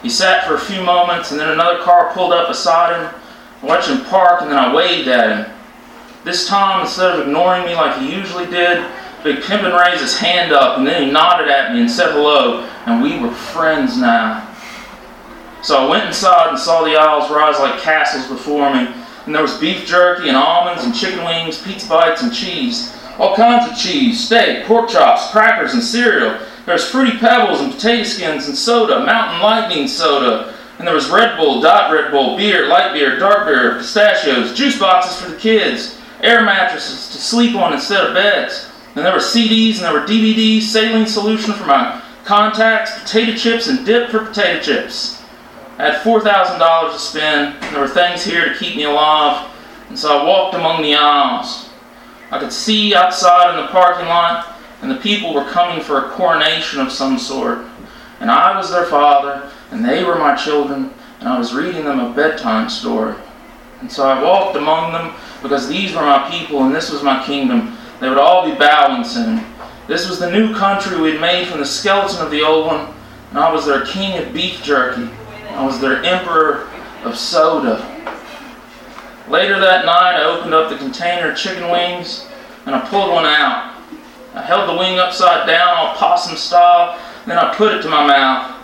He 0.02 0.10
sat 0.10 0.46
for 0.46 0.56
a 0.56 0.60
few 0.60 0.82
moments, 0.82 1.30
and 1.30 1.40
then 1.40 1.48
another 1.48 1.82
car 1.82 2.12
pulled 2.12 2.34
up 2.34 2.48
beside 2.48 3.00
him. 3.00 3.20
I 3.62 3.66
watched 3.66 3.88
him 3.88 4.04
park, 4.04 4.42
and 4.42 4.50
then 4.50 4.58
I 4.58 4.74
waved 4.74 5.08
at 5.08 5.46
him. 5.46 5.56
This 6.24 6.46
time, 6.46 6.82
instead 6.82 7.18
of 7.18 7.26
ignoring 7.26 7.64
me 7.64 7.74
like 7.74 7.98
he 7.98 8.14
usually 8.14 8.44
did, 8.44 8.84
Big 9.24 9.38
Pimpin' 9.42 9.76
raised 9.78 10.00
his 10.00 10.16
hand 10.16 10.52
up, 10.52 10.78
and 10.78 10.86
then 10.86 11.02
he 11.02 11.10
nodded 11.10 11.48
at 11.48 11.72
me 11.74 11.80
and 11.80 11.90
said 11.90 12.12
hello, 12.12 12.68
and 12.86 13.02
we 13.02 13.18
were 13.18 13.32
friends 13.32 13.96
now. 13.96 14.48
So 15.62 15.84
I 15.84 15.90
went 15.90 16.06
inside 16.06 16.50
and 16.50 16.58
saw 16.58 16.84
the 16.84 16.96
aisles 16.96 17.30
rise 17.30 17.58
like 17.58 17.80
castles 17.80 18.26
before 18.28 18.72
me. 18.72 18.88
And 19.26 19.34
there 19.34 19.42
was 19.42 19.58
beef 19.58 19.86
jerky 19.86 20.28
and 20.28 20.36
almonds 20.36 20.84
and 20.84 20.94
chicken 20.94 21.24
wings, 21.24 21.60
pizza 21.60 21.88
bites 21.88 22.22
and 22.22 22.32
cheese. 22.32 22.96
All 23.18 23.34
kinds 23.34 23.70
of 23.70 23.76
cheese, 23.76 24.24
steak, 24.24 24.66
pork 24.66 24.88
chops, 24.88 25.30
crackers, 25.32 25.74
and 25.74 25.82
cereal. 25.82 26.38
There 26.64 26.74
was 26.74 26.88
fruity 26.88 27.18
pebbles 27.18 27.60
and 27.60 27.72
potato 27.72 28.04
skins 28.04 28.46
and 28.46 28.56
soda, 28.56 29.04
mountain 29.04 29.42
lightning 29.42 29.88
soda. 29.88 30.54
And 30.78 30.86
there 30.86 30.94
was 30.94 31.10
Red 31.10 31.36
Bull, 31.36 31.60
Dot 31.60 31.92
Red 31.92 32.12
Bull, 32.12 32.36
beer, 32.36 32.68
light 32.68 32.92
beer, 32.92 33.18
dark 33.18 33.46
beer, 33.46 33.78
pistachios, 33.78 34.54
juice 34.54 34.78
boxes 34.78 35.20
for 35.20 35.30
the 35.32 35.38
kids, 35.38 35.98
air 36.22 36.44
mattresses 36.44 37.08
to 37.08 37.18
sleep 37.18 37.56
on 37.56 37.72
instead 37.72 38.06
of 38.06 38.14
beds. 38.14 38.67
And 38.98 39.06
there 39.06 39.12
were 39.12 39.20
CDs 39.20 39.76
and 39.76 39.84
there 39.84 39.92
were 39.92 40.04
DVDs, 40.04 40.62
saline 40.62 41.06
solution 41.06 41.54
for 41.54 41.66
my 41.66 42.02
contacts, 42.24 43.00
potato 43.00 43.36
chips, 43.36 43.68
and 43.68 43.86
dip 43.86 44.10
for 44.10 44.24
potato 44.24 44.60
chips. 44.60 45.22
I 45.78 45.84
had 45.84 46.02
$4,000 46.02 46.92
to 46.92 46.98
spend, 46.98 47.54
and 47.62 47.76
there 47.76 47.80
were 47.80 47.86
things 47.86 48.24
here 48.24 48.48
to 48.48 48.58
keep 48.58 48.74
me 48.74 48.82
alive, 48.82 49.48
and 49.88 49.96
so 49.96 50.18
I 50.18 50.24
walked 50.24 50.56
among 50.56 50.82
the 50.82 50.96
aisles. 50.96 51.70
I 52.32 52.40
could 52.40 52.52
see 52.52 52.92
outside 52.92 53.56
in 53.56 53.64
the 53.64 53.70
parking 53.70 54.08
lot, 54.08 54.58
and 54.82 54.90
the 54.90 54.96
people 54.96 55.32
were 55.32 55.48
coming 55.48 55.80
for 55.80 55.98
a 55.98 56.10
coronation 56.10 56.80
of 56.80 56.90
some 56.90 57.20
sort. 57.20 57.66
And 58.18 58.32
I 58.32 58.56
was 58.56 58.68
their 58.68 58.86
father, 58.86 59.48
and 59.70 59.84
they 59.84 60.02
were 60.02 60.18
my 60.18 60.34
children, 60.34 60.92
and 61.20 61.28
I 61.28 61.38
was 61.38 61.54
reading 61.54 61.84
them 61.84 62.00
a 62.00 62.12
bedtime 62.12 62.68
story. 62.68 63.14
And 63.80 63.92
so 63.92 64.08
I 64.08 64.20
walked 64.20 64.56
among 64.56 64.90
them, 64.90 65.14
because 65.40 65.68
these 65.68 65.94
were 65.94 66.02
my 66.02 66.28
people, 66.28 66.64
and 66.64 66.74
this 66.74 66.90
was 66.90 67.04
my 67.04 67.24
kingdom. 67.24 67.77
They 68.00 68.08
would 68.08 68.18
all 68.18 68.48
be 68.48 68.56
bowing 68.56 69.04
soon. 69.04 69.44
This 69.86 70.08
was 70.08 70.18
the 70.18 70.30
new 70.30 70.54
country 70.54 71.00
we 71.00 71.12
had 71.12 71.20
made 71.20 71.48
from 71.48 71.60
the 71.60 71.66
skeleton 71.66 72.24
of 72.24 72.30
the 72.30 72.42
old 72.42 72.66
one, 72.66 72.94
and 73.30 73.38
I 73.38 73.52
was 73.52 73.66
their 73.66 73.84
king 73.86 74.18
of 74.22 74.32
beef 74.32 74.62
jerky. 74.62 75.08
I 75.50 75.64
was 75.64 75.80
their 75.80 76.02
emperor 76.04 76.68
of 77.04 77.16
soda. 77.16 77.94
Later 79.28 79.58
that 79.60 79.84
night, 79.84 80.16
I 80.16 80.24
opened 80.24 80.54
up 80.54 80.70
the 80.70 80.78
container 80.78 81.30
of 81.30 81.36
chicken 81.36 81.70
wings, 81.70 82.28
and 82.66 82.74
I 82.74 82.86
pulled 82.88 83.12
one 83.12 83.26
out. 83.26 83.74
I 84.34 84.42
held 84.42 84.68
the 84.68 84.78
wing 84.78 84.98
upside 84.98 85.46
down, 85.46 85.76
all 85.76 85.94
possum 85.96 86.36
style, 86.36 87.00
then 87.26 87.38
I 87.38 87.54
put 87.54 87.74
it 87.74 87.82
to 87.82 87.88
my 87.88 88.06
mouth. 88.06 88.54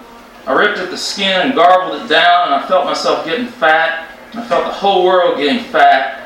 I 0.47 0.53
ripped 0.53 0.79
at 0.79 0.91
the 0.91 0.97
skin 0.99 1.41
and 1.41 1.55
garbled 1.55 2.03
it 2.03 2.09
down, 2.09 2.47
and 2.47 2.55
I 2.55 2.67
felt 2.69 2.85
myself 2.85 3.25
getting 3.25 3.47
fat. 3.47 4.11
I 4.35 4.47
felt 4.47 4.67
the 4.67 4.73
whole 4.73 5.05
world 5.05 5.39
getting 5.39 5.65
fat. 5.65 6.24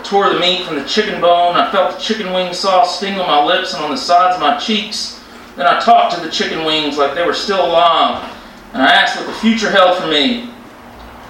I 0.00 0.02
tore 0.02 0.32
the 0.32 0.40
meat 0.40 0.64
from 0.64 0.76
the 0.76 0.84
chicken 0.86 1.20
bone. 1.20 1.56
I 1.56 1.70
felt 1.70 1.94
the 1.94 2.00
chicken 2.00 2.32
wing 2.32 2.54
sauce 2.54 2.96
sting 2.96 3.20
on 3.20 3.26
my 3.26 3.44
lips 3.44 3.74
and 3.74 3.84
on 3.84 3.90
the 3.90 3.98
sides 3.98 4.34
of 4.34 4.40
my 4.40 4.56
cheeks. 4.56 5.22
Then 5.56 5.66
I 5.66 5.78
talked 5.78 6.14
to 6.14 6.22
the 6.22 6.30
chicken 6.30 6.64
wings 6.64 6.96
like 6.96 7.14
they 7.14 7.26
were 7.26 7.34
still 7.34 7.66
alive, 7.66 8.24
and 8.72 8.82
I 8.82 8.94
asked 8.94 9.16
what 9.16 9.26
the 9.26 9.34
future 9.34 9.70
held 9.70 9.98
for 9.98 10.06
me. 10.06 10.48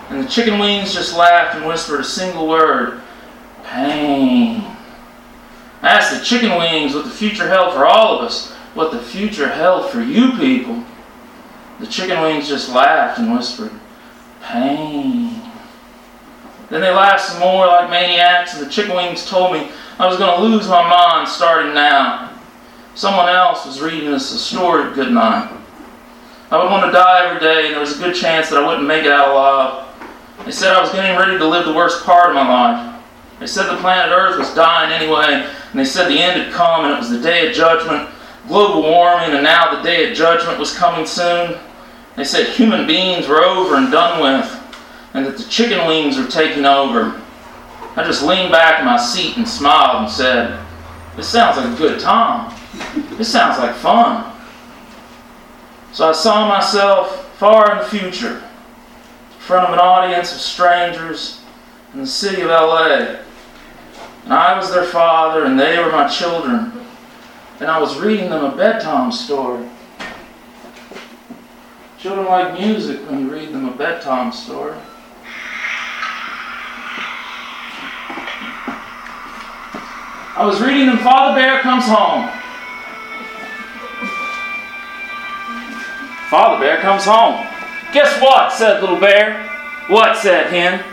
And 0.09 0.23
the 0.23 0.29
chicken 0.29 0.61
wings 0.61 0.95
just 0.95 1.17
laughed 1.17 1.57
and 1.57 1.67
whispered 1.67 1.99
a 1.99 2.05
single 2.05 2.47
word 2.47 3.03
pain. 3.65 4.65
I 5.83 5.89
asked 5.89 6.17
the 6.17 6.25
chicken 6.25 6.57
wings 6.57 6.95
what 6.95 7.05
the 7.05 7.11
future 7.11 7.49
held 7.49 7.75
for 7.75 7.87
all 7.87 8.19
of 8.19 8.25
us, 8.25 8.53
what 8.75 8.93
the 8.93 9.01
future 9.01 9.49
held 9.49 9.91
for 9.91 10.01
you 10.01 10.37
people. 10.37 10.85
The 11.81 11.89
chicken 11.89 12.21
wings 12.21 12.47
just 12.47 12.69
laughed 12.69 13.19
and 13.19 13.33
whispered, 13.33 13.73
Pain. 14.43 15.30
Then 16.71 16.81
they 16.81 16.91
laughed 16.91 17.25
some 17.25 17.41
more 17.41 17.67
like 17.67 17.91
maniacs, 17.91 18.55
and 18.55 18.65
the 18.65 18.71
chicken 18.71 18.95
wings 18.95 19.29
told 19.29 19.53
me 19.53 19.71
I 19.99 20.07
was 20.07 20.17
going 20.17 20.35
to 20.35 20.43
lose 20.43 20.69
my 20.69 20.89
mind 20.89 21.29
starting 21.29 21.75
now. 21.75 22.33
Someone 22.95 23.29
else 23.29 23.67
was 23.67 23.81
reading 23.81 24.09
us 24.09 24.33
a 24.33 24.39
story 24.39 24.85
night. 25.11 25.57
I 26.51 26.57
would 26.57 26.71
want 26.71 26.87
to 26.87 26.93
die 26.93 27.27
every 27.27 27.41
day, 27.41 27.67
and 27.67 27.75
there 27.75 27.81
was 27.81 27.97
a 27.97 28.03
good 28.03 28.15
chance 28.15 28.49
that 28.49 28.63
I 28.63 28.67
wouldn't 28.67 28.87
make 28.87 29.05
it 29.05 29.13
out 29.13 29.31
alive. 29.31 29.87
They 30.45 30.53
said 30.53 30.75
I 30.75 30.81
was 30.81 30.91
getting 30.93 31.17
ready 31.17 31.39
to 31.39 31.47
live 31.47 31.67
the 31.67 31.73
worst 31.73 32.05
part 32.05 32.31
of 32.31 32.35
my 32.35 32.49
life. 32.49 33.03
They 33.39 33.47
said 33.47 33.69
the 33.69 33.81
planet 33.81 34.13
Earth 34.13 34.39
was 34.39 34.55
dying 34.55 34.93
anyway, 34.93 35.49
and 35.71 35.79
they 35.79 35.85
said 35.85 36.09
the 36.09 36.19
end 36.19 36.41
had 36.41 36.53
come, 36.53 36.85
and 36.85 36.95
it 36.95 36.99
was 36.99 37.11
the 37.11 37.21
day 37.21 37.49
of 37.49 37.55
judgment, 37.55 38.09
global 38.49 38.83
warming, 38.83 39.33
and 39.33 39.43
now 39.43 39.75
the 39.75 39.83
day 39.83 40.11
of 40.11 40.17
judgment 40.17 40.59
was 40.59 40.77
coming 40.77 41.07
soon. 41.07 41.59
They 42.17 42.25
said 42.25 42.49
human 42.49 42.87
beings 42.87 43.29
were 43.29 43.43
over 43.43 43.77
and 43.77 43.91
done 43.91 44.21
with, 44.21 44.60
and 45.15 45.27
that 45.27 45.37
the 45.37 45.45
chicken 45.45 45.87
wings 45.87 46.19
were 46.19 46.27
taking 46.27 46.65
over. 46.65 47.21
I 47.97 48.05
just 48.05 48.23
leaned 48.23 48.53
back 48.53 48.81
in 48.81 48.87
my 48.87 48.97
seat 48.97 49.37
and 49.37 49.47
smiled 49.47 50.05
and 50.05 50.11
said, 50.11 50.65
This 51.17 51.29
sounds 51.29 51.57
like 51.57 51.67
a 51.67 51.77
good 51.77 52.01
time. 52.01 52.57
This 53.17 53.31
sounds 53.31 53.59
like 53.59 53.75
fun. 53.75 54.33
So 55.93 56.09
I 56.09 56.13
saw 56.13 56.49
myself 56.49 57.37
far 57.37 57.73
in 57.73 57.79
the 57.79 57.85
future, 57.85 58.37
in 58.37 59.39
front 59.39 59.67
of 59.67 59.73
an 59.73 59.81
audience 59.81 60.33
of 60.33 60.41
strangers 60.41 61.43
in 61.93 62.01
the 62.01 62.07
city 62.07 62.43
of 62.43 62.49
LA. 62.49 63.17
And 64.25 64.33
I 64.33 64.57
was 64.57 64.73
their 64.73 64.85
father, 64.85 65.45
and 65.45 65.59
they 65.59 65.79
were 65.79 65.91
my 65.91 66.09
children. 66.09 66.73
And 67.59 67.71
I 67.71 67.79
was 67.81 67.99
reading 67.99 68.31
them 68.31 68.45
a 68.45 68.57
bedtime 68.57 69.11
story. 69.11 69.69
Children 71.99 72.27
like 72.27 72.59
music 72.59 73.01
when 73.11 73.21
you 73.21 73.31
read 73.31 73.53
them 73.53 73.69
a 73.69 73.73
bedtime 73.73 74.33
story. 74.33 74.79
I 80.37 80.47
was 80.47 80.61
reading 80.61 80.87
them 80.87 80.99
Father 80.99 81.41
Bear 81.41 81.61
Comes 81.61 81.85
Home. 81.87 82.31
Father 86.31 86.61
Bear 86.61 86.81
comes 86.81 87.05
home. 87.05 87.45
Guess 87.93 88.23
what? 88.23 88.53
said 88.53 88.81
Little 88.81 89.01
Bear. 89.01 89.49
What? 89.89 90.17
said 90.17 90.47
Hen. 90.47 90.85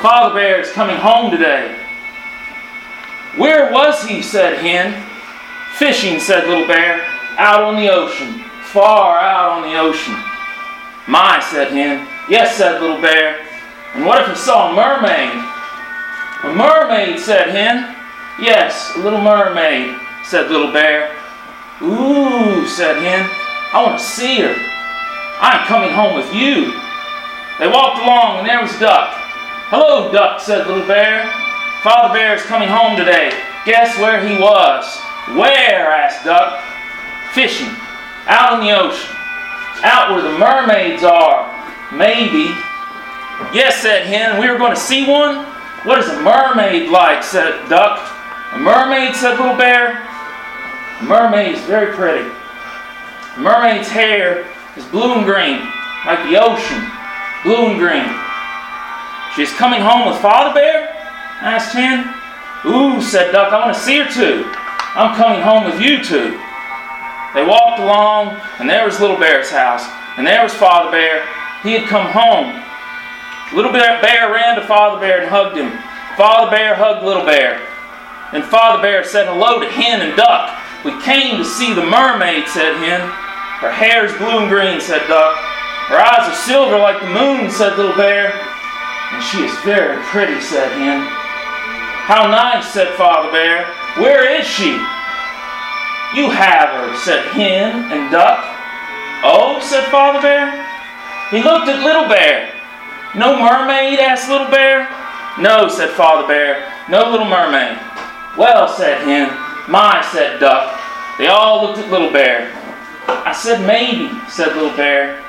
Father 0.00 0.32
Bear 0.32 0.60
is 0.60 0.70
coming 0.70 0.96
home 0.96 1.32
today. 1.32 1.76
Where 3.36 3.72
was 3.72 4.04
he? 4.04 4.22
said 4.22 4.58
Hen. 4.58 5.10
Fishing, 5.74 6.20
said 6.20 6.46
Little 6.46 6.68
Bear, 6.68 7.04
out 7.36 7.64
on 7.64 7.74
the 7.74 7.90
ocean, 7.90 8.44
far 8.62 9.18
out 9.18 9.58
on 9.58 9.62
the 9.62 9.76
ocean. 9.76 10.14
My, 11.08 11.40
said 11.50 11.72
Hen. 11.72 12.06
Yes, 12.28 12.56
said 12.56 12.80
Little 12.80 13.00
Bear. 13.00 13.44
And 13.94 14.06
what 14.06 14.20
if 14.20 14.28
he 14.28 14.36
saw 14.36 14.70
a 14.70 14.76
mermaid? 14.76 15.32
A 16.44 16.54
mermaid, 16.54 17.18
said 17.18 17.48
Hen. 17.48 17.96
Yes, 18.40 18.96
a 18.96 19.00
little 19.00 19.20
mermaid, 19.20 19.94
said 20.24 20.50
Little 20.50 20.72
Bear. 20.72 21.14
Ooh, 21.82 22.66
said 22.66 22.96
Hen. 22.96 23.28
I 23.74 23.84
want 23.84 24.00
to 24.00 24.04
see 24.04 24.40
her. 24.40 24.56
I'm 25.40 25.66
coming 25.66 25.92
home 25.92 26.16
with 26.16 26.32
you. 26.32 26.72
They 27.60 27.68
walked 27.68 28.00
along, 28.00 28.38
and 28.38 28.48
there 28.48 28.62
was 28.62 28.72
Duck. 28.80 29.12
Hello, 29.68 30.10
Duck, 30.10 30.40
said 30.40 30.66
Little 30.66 30.86
Bear. 30.86 31.30
Father 31.84 32.14
Bear 32.14 32.34
is 32.34 32.42
coming 32.44 32.68
home 32.68 32.96
today. 32.96 33.28
Guess 33.66 33.98
where 33.98 34.26
he 34.26 34.40
was? 34.40 34.88
Where? 35.36 35.92
asked 35.92 36.24
Duck. 36.24 36.64
Fishing. 37.34 37.68
Out 38.24 38.58
in 38.58 38.64
the 38.64 38.72
ocean. 38.72 39.14
Out 39.84 40.12
where 40.12 40.22
the 40.22 40.38
mermaids 40.38 41.04
are. 41.04 41.44
Maybe. 41.92 42.56
Yes, 43.52 43.82
said 43.82 44.06
Hen. 44.06 44.40
We 44.40 44.48
were 44.48 44.56
going 44.56 44.74
to 44.74 44.80
see 44.80 45.06
one. 45.06 45.44
What 45.84 45.98
is 45.98 46.08
a 46.08 46.22
mermaid 46.22 46.88
like? 46.88 47.22
said 47.22 47.68
Duck. 47.68 48.16
A 48.52 48.58
mermaid, 48.58 49.14
said 49.14 49.38
Little 49.38 49.56
Bear. 49.56 50.02
A 51.00 51.04
mermaid 51.04 51.54
is 51.54 51.62
very 51.64 51.94
pretty. 51.94 52.28
A 53.36 53.40
mermaid's 53.40 53.88
hair 53.88 54.44
is 54.76 54.84
blue 54.86 55.14
and 55.14 55.24
green, 55.24 55.60
like 56.04 56.18
the 56.28 56.36
ocean. 56.36 56.82
Blue 57.44 57.70
and 57.70 57.78
green. 57.78 58.10
She's 59.36 59.54
coming 59.54 59.80
home 59.80 60.08
with 60.08 60.20
Father 60.20 60.52
Bear? 60.52 60.88
asked 61.40 61.72
Hen. 61.72 62.12
Ooh, 62.66 63.00
said 63.00 63.30
Duck, 63.30 63.52
I 63.52 63.60
want 63.60 63.76
to 63.76 63.80
see 63.80 63.98
her 63.98 64.10
too. 64.10 64.44
I'm 64.98 65.16
coming 65.16 65.40
home 65.40 65.64
with 65.64 65.80
you 65.80 66.02
two. 66.02 66.36
They 67.32 67.46
walked 67.46 67.78
along, 67.78 68.40
and 68.58 68.68
there 68.68 68.84
was 68.84 69.00
Little 69.00 69.16
Bear's 69.16 69.50
house, 69.50 69.86
and 70.18 70.26
there 70.26 70.42
was 70.42 70.52
Father 70.52 70.90
Bear. 70.90 71.24
He 71.62 71.72
had 71.78 71.88
come 71.88 72.10
home. 72.10 72.60
Little 73.54 73.72
Bear 73.72 74.32
ran 74.34 74.56
to 74.56 74.66
Father 74.66 74.98
Bear 74.98 75.20
and 75.20 75.30
hugged 75.30 75.56
him. 75.56 75.70
Father 76.16 76.50
Bear 76.50 76.74
hugged 76.74 77.06
Little 77.06 77.24
Bear. 77.24 77.69
And 78.32 78.44
Father 78.44 78.80
Bear 78.80 79.02
said 79.02 79.26
hello 79.26 79.58
to 79.58 79.68
Hen 79.68 80.00
and 80.02 80.16
Duck. 80.16 80.54
We 80.84 80.94
came 81.02 81.38
to 81.38 81.44
see 81.44 81.74
the 81.74 81.84
mermaid, 81.84 82.46
said 82.46 82.78
Hen. 82.78 83.02
Her 83.58 83.72
hair 83.72 84.06
is 84.06 84.16
blue 84.16 84.38
and 84.38 84.48
green, 84.48 84.80
said 84.80 85.06
Duck. 85.08 85.36
Her 85.90 85.98
eyes 85.98 86.30
are 86.30 86.46
silver 86.46 86.78
like 86.78 87.00
the 87.02 87.10
moon, 87.10 87.50
said 87.50 87.76
Little 87.76 87.96
Bear. 87.96 88.30
And 88.30 89.22
she 89.24 89.42
is 89.42 89.54
very 89.66 90.00
pretty, 90.14 90.40
said 90.40 90.70
Hen. 90.78 91.02
How 92.06 92.30
nice, 92.30 92.72
said 92.72 92.94
Father 92.94 93.30
Bear. 93.32 93.66
Where 93.98 94.24
is 94.30 94.46
she? 94.46 94.78
You 96.14 96.30
have 96.30 96.70
her, 96.70 96.96
said 97.02 97.26
Hen 97.34 97.90
and 97.90 98.10
Duck. 98.10 98.38
Oh, 99.22 99.58
said 99.60 99.90
Father 99.90 100.22
Bear. 100.22 100.66
He 101.30 101.42
looked 101.42 101.68
at 101.68 101.84
Little 101.84 102.08
Bear. 102.08 102.54
No 103.16 103.34
mermaid? 103.34 103.98
asked 103.98 104.30
Little 104.30 104.50
Bear. 104.50 104.88
No, 105.38 105.68
said 105.68 105.90
Father 105.90 106.26
Bear. 106.26 106.72
No 106.88 107.10
little 107.10 107.26
mermaid. 107.26 107.78
Well, 108.36 108.68
said 108.68 109.02
Hen. 109.02 109.28
My, 109.70 110.00
said 110.12 110.40
Duck. 110.40 110.78
They 111.18 111.26
all 111.26 111.66
looked 111.66 111.78
at 111.78 111.90
Little 111.90 112.12
Bear. 112.12 112.50
I 113.06 113.32
said 113.32 113.66
maybe, 113.66 114.10
said 114.28 114.54
Little 114.56 114.76
Bear. 114.76 115.22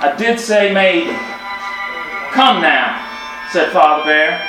I 0.00 0.14
did 0.16 0.38
say 0.38 0.72
maybe. 0.72 1.10
Come 2.32 2.62
now, 2.62 3.02
said 3.52 3.72
Father 3.72 4.04
Bear. 4.04 4.40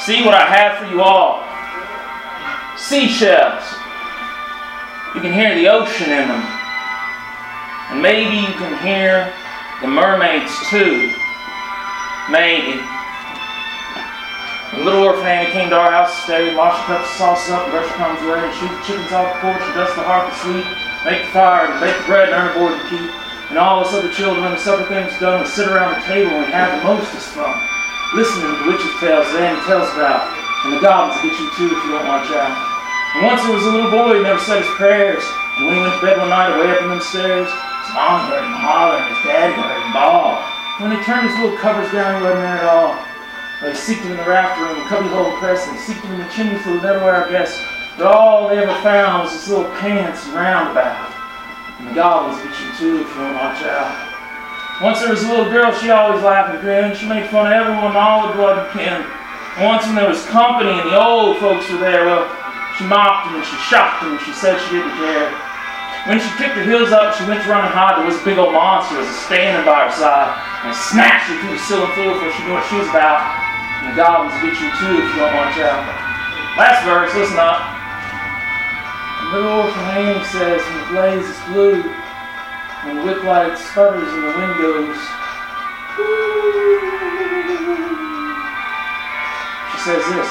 See 0.00 0.24
what 0.24 0.34
I 0.34 0.46
have 0.46 0.78
for 0.78 0.86
you 0.92 1.02
all. 1.02 1.44
Seashells. 2.76 3.64
You 5.14 5.20
can 5.20 5.32
hear 5.32 5.54
the 5.54 5.68
ocean 5.68 6.10
in 6.10 6.28
them. 6.28 6.44
And 7.90 8.02
maybe 8.02 8.36
you 8.36 8.52
can 8.54 8.78
hear 8.84 9.32
the 9.80 9.88
mermaids 9.88 10.52
too. 10.68 11.12
Maybe. 12.30 12.80
The 14.68 14.84
little 14.84 15.08
orphan 15.08 15.24
Annie 15.24 15.48
came 15.48 15.72
to 15.72 15.80
our 15.80 15.88
house 15.88 16.12
to 16.12 16.20
stay, 16.28 16.52
wash 16.52 16.76
the 16.84 16.92
cups 16.92 17.16
sauce 17.16 17.48
up, 17.48 17.72
brush 17.72 17.88
crumbs 17.96 18.20
away, 18.20 18.44
and 18.44 18.52
shoot 18.52 18.68
the 18.68 18.84
chickens 18.84 19.16
off 19.16 19.32
the 19.32 19.40
porch, 19.40 19.64
dust 19.72 19.96
the 19.96 20.04
hearth 20.04 20.28
to 20.28 20.36
sleep, 20.44 20.68
make 21.08 21.24
the 21.24 21.32
fire, 21.32 21.72
and 21.72 21.80
bake 21.80 21.96
the 21.96 22.04
bread 22.04 22.28
and 22.28 22.36
earn 22.36 22.52
a 22.52 22.54
board 22.60 22.76
to 22.76 22.84
keep. 22.92 23.08
And 23.48 23.56
all 23.56 23.80
us 23.80 23.96
other 23.96 24.12
children, 24.12 24.44
when 24.44 24.52
the 24.52 24.60
supper 24.60 24.84
things 24.92 25.16
done, 25.16 25.40
we 25.40 25.48
sit 25.48 25.72
around 25.72 25.96
the 25.96 26.04
table 26.04 26.36
and 26.36 26.52
have 26.52 26.76
the 26.76 26.84
mostest 26.84 27.32
fun. 27.32 27.56
Listening 28.12 28.44
to 28.44 28.60
the 28.60 28.68
witches' 28.68 28.92
tales 29.00 29.24
that 29.32 29.40
Annie 29.40 29.64
tells 29.64 29.88
about, 29.96 30.36
and 30.68 30.76
the 30.76 30.84
goblins 30.84 31.16
get 31.24 31.32
you 31.32 31.48
too 31.56 31.72
if 31.72 31.80
you 31.88 31.96
don't 31.96 32.04
watch 32.04 32.28
out. 32.36 32.52
And 33.16 33.24
once 33.24 33.40
there 33.40 33.56
was 33.56 33.64
a 33.64 33.72
little 33.72 33.88
boy 33.88 34.20
who 34.20 34.22
never 34.22 34.40
said 34.44 34.60
his 34.60 34.72
prayers, 34.76 35.24
and 35.56 35.64
when 35.64 35.80
he 35.80 35.82
went 35.82 35.96
to 35.96 36.04
bed 36.04 36.20
one 36.20 36.28
night 36.28 36.52
away 36.52 36.76
up 36.76 36.84
in 36.84 36.92
them 36.92 37.00
stairs, 37.00 37.48
his 37.48 37.90
mom 37.96 38.28
heard 38.28 38.44
him 38.44 38.52
holler 38.52 39.00
and 39.00 39.16
his 39.16 39.24
dad 39.24 39.48
heard 39.56 39.80
him 39.80 39.96
bawl. 39.96 40.44
When 40.76 40.92
he 40.92 41.00
turned 41.08 41.24
his 41.24 41.36
little 41.40 41.56
covers 41.56 41.88
down, 41.88 42.20
he 42.20 42.28
wasn't 42.28 42.44
there 42.44 42.60
at 42.60 42.68
all. 42.68 43.07
They 43.60 43.74
seeked 43.74 44.06
in 44.06 44.14
the 44.14 44.22
rafter 44.22 44.62
room, 44.62 44.78
the 44.78 44.86
cubby 44.86 45.08
hole 45.10 45.34
press, 45.42 45.66
and 45.66 45.74
seeked 45.82 46.06
in 46.06 46.18
the 46.22 46.30
chimney 46.30 46.62
flue, 46.62 46.78
everywhere, 46.78 47.26
I 47.26 47.30
guess. 47.30 47.58
But 47.98 48.06
all 48.06 48.46
they 48.46 48.62
ever 48.62 48.70
found 48.86 49.26
was 49.26 49.32
this 49.34 49.50
little 49.50 49.66
pants 49.82 50.26
and 50.26 50.34
roundabout. 50.38 51.10
And 51.82 51.90
the 51.90 51.94
goblins 51.98 52.38
get 52.38 52.54
you 52.54 52.70
too 52.78 52.94
if 53.02 53.10
you 53.10 53.18
don't 53.18 53.34
watch 53.34 53.58
out. 53.66 53.90
Once 54.78 55.02
there 55.02 55.10
was 55.10 55.26
a 55.26 55.28
little 55.28 55.50
girl, 55.50 55.74
she 55.74 55.90
always 55.90 56.22
laughed 56.22 56.54
and 56.54 56.62
grinned. 56.62 56.94
She 56.94 57.10
made 57.10 57.26
fun 57.34 57.50
of 57.50 57.52
everyone, 57.52 57.98
all 57.98 58.30
the 58.30 58.38
blood 58.38 58.62
and 58.62 58.70
kin. 58.70 59.02
And 59.02 59.66
once 59.66 59.82
when 59.90 59.98
there 59.98 60.06
was 60.06 60.22
company 60.30 60.78
and 60.78 60.86
the 60.86 60.94
old 60.94 61.42
folks 61.42 61.66
were 61.66 61.82
there, 61.82 62.06
well, 62.06 62.30
she 62.78 62.86
mocked 62.86 63.26
them 63.26 63.42
and 63.42 63.46
she 63.46 63.58
shocked 63.66 64.06
them 64.06 64.14
and 64.14 64.22
she 64.22 64.30
said 64.38 64.54
she 64.70 64.78
didn't 64.78 64.94
care. 65.02 65.34
When 66.06 66.22
she 66.22 66.30
kicked 66.38 66.54
her 66.54 66.62
heels 66.62 66.94
up, 66.94 67.18
she 67.18 67.26
went 67.26 67.42
to 67.42 67.50
run 67.50 67.66
and 67.66 67.74
hide. 67.74 67.98
There 67.98 68.06
was 68.06 68.22
a 68.22 68.24
big 68.24 68.38
old 68.38 68.54
monster 68.54 69.02
was 69.02 69.10
standing 69.26 69.66
by 69.66 69.90
her 69.90 69.94
side 69.98 70.30
and 70.62 70.70
snatched 70.70 71.26
her 71.26 71.34
through 71.42 71.58
the 71.58 71.62
ceiling 71.66 71.90
floor 71.98 72.14
before 72.14 72.30
she 72.38 72.46
knew 72.46 72.54
what 72.54 72.62
she 72.70 72.78
was 72.78 72.86
about. 72.86 73.47
The 73.88 73.96
goblins 73.96 74.36
get 74.44 74.52
you 74.60 74.68
too 74.76 75.00
if 75.00 75.08
you 75.08 75.16
don't 75.16 75.32
watch 75.32 75.56
out. 75.64 75.80
Last 76.60 76.84
verse, 76.84 77.08
listen 77.16 77.40
up. 77.40 77.64
The 79.32 79.40
little 79.40 79.72
Annie 79.96 80.24
says, 80.28 80.60
when 80.60 80.76
the 80.76 80.88
blaze 80.92 81.24
is 81.24 81.40
blue, 81.48 81.80
when 82.84 83.00
the 83.00 83.02
whip 83.08 83.24
light 83.24 83.56
sputters 83.56 84.12
in 84.12 84.20
the 84.28 84.34
windows, 84.36 84.98
she 89.72 89.78
says 89.84 90.04
this, 90.12 90.30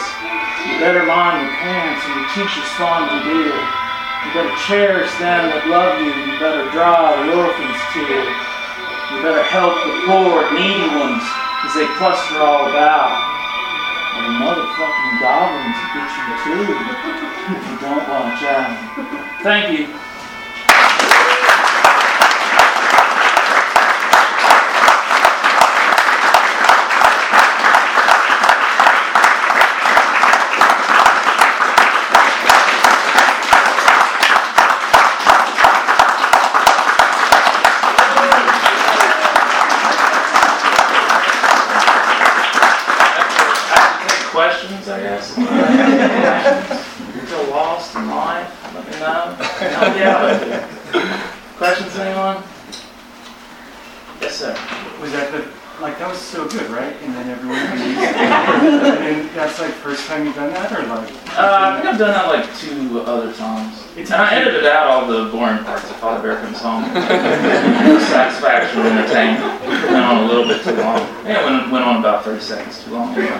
you 0.65 0.77
better 0.77 1.05
mind 1.05 1.41
your 1.41 1.55
parents 1.57 2.01
and 2.05 2.13
your 2.21 2.29
teachers 2.37 2.69
fond 2.77 3.09
and 3.09 3.23
dear. 3.25 3.57
You 3.57 4.29
better 4.33 4.55
cherish 4.67 5.11
them 5.17 5.49
that 5.49 5.65
love 5.71 5.97
you. 6.03 6.13
You 6.13 6.35
better 6.37 6.69
dry 6.75 7.15
the 7.25 7.33
orphan's 7.37 7.81
tear. 7.95 8.21
You 8.21 9.17
better 9.23 9.45
help 9.49 9.73
the 9.81 9.93
poor, 10.05 10.45
needy 10.53 10.89
ones 10.99 11.23
as 11.63 11.73
they 11.73 11.87
cluster 11.95 12.37
all 12.43 12.69
about. 12.69 13.36
And 14.17 14.25
the 14.25 14.31
motherfucking 14.43 15.21
goblins 15.21 15.77
get 15.93 16.09
you 16.17 16.25
too 16.43 16.61
if 17.53 17.61
you 17.69 17.75
don't 17.79 18.05
watch 18.09 18.41
out. 18.43 18.71
Thank 19.43 19.77
you. 19.77 19.85
I 43.69 43.81
can 43.99 44.07
take 44.09 44.27
questions, 44.31 44.87
I 44.89 44.91
guess. 45.01 45.25
Feel 47.29 47.45
lost 47.49 47.95
in 47.95 48.09
life? 48.09 48.49
Let 48.73 48.83
me 48.85 48.91
know. 48.99 49.35
Help 49.35 49.95
you 49.97 50.03
out. 50.03 50.29
Questions, 51.57 51.95
anyone? 51.97 52.37
Yes, 54.21 54.35
sir. 54.37 54.55
Was 55.01 55.11
that 55.11 55.31
the, 55.31 55.45
like, 55.81 55.97
that 55.99 56.07
was 56.09 56.17
so 56.17 56.47
good, 56.47 56.69
right? 56.71 56.95
And 57.03 57.13
then 57.13 57.29
everyone 57.29 57.57
leaves. 57.79 57.99
And 58.01 59.29
that's 59.31 59.59
like 59.59 59.71
first 59.71 60.07
time 60.07 60.25
you've 60.25 60.35
done 60.35 60.51
that, 60.53 60.71
or 60.71 60.81
like? 60.87 61.09
Uh, 61.37 61.37
I 61.37 61.75
think 61.75 61.85
I've 61.93 61.99
done 61.99 62.11
that 62.11 62.27
like 62.27 62.57
two 62.57 62.99
other 63.01 63.31
times. 63.33 63.83
It's 63.95 64.11
And 64.11 64.21
I 64.21 64.33
edited 64.35 64.65
out 64.65 64.87
all 64.87 65.05
the 65.07 65.29
boring 65.29 65.63
parts 65.63 65.89
of 65.89 65.95
Father 65.97 66.21
Bear 66.21 66.39
comes 66.41 66.59
home. 66.59 66.83
Satisfaction 68.09 68.81
entertainment. 68.81 69.61
Went 69.91 70.05
on 70.05 70.23
a 70.23 70.27
little 70.27 70.45
bit 70.45 70.63
too 70.63 70.71
long. 70.71 70.99
Yeah, 71.25 71.41
it 71.41 71.45
went, 71.45 71.71
went 71.71 71.85
on 71.85 71.97
about 71.97 72.23
30 72.25 72.41
seconds 72.41 72.83
too 72.83 72.91
long. 72.91 73.13
yeah, 73.15 73.37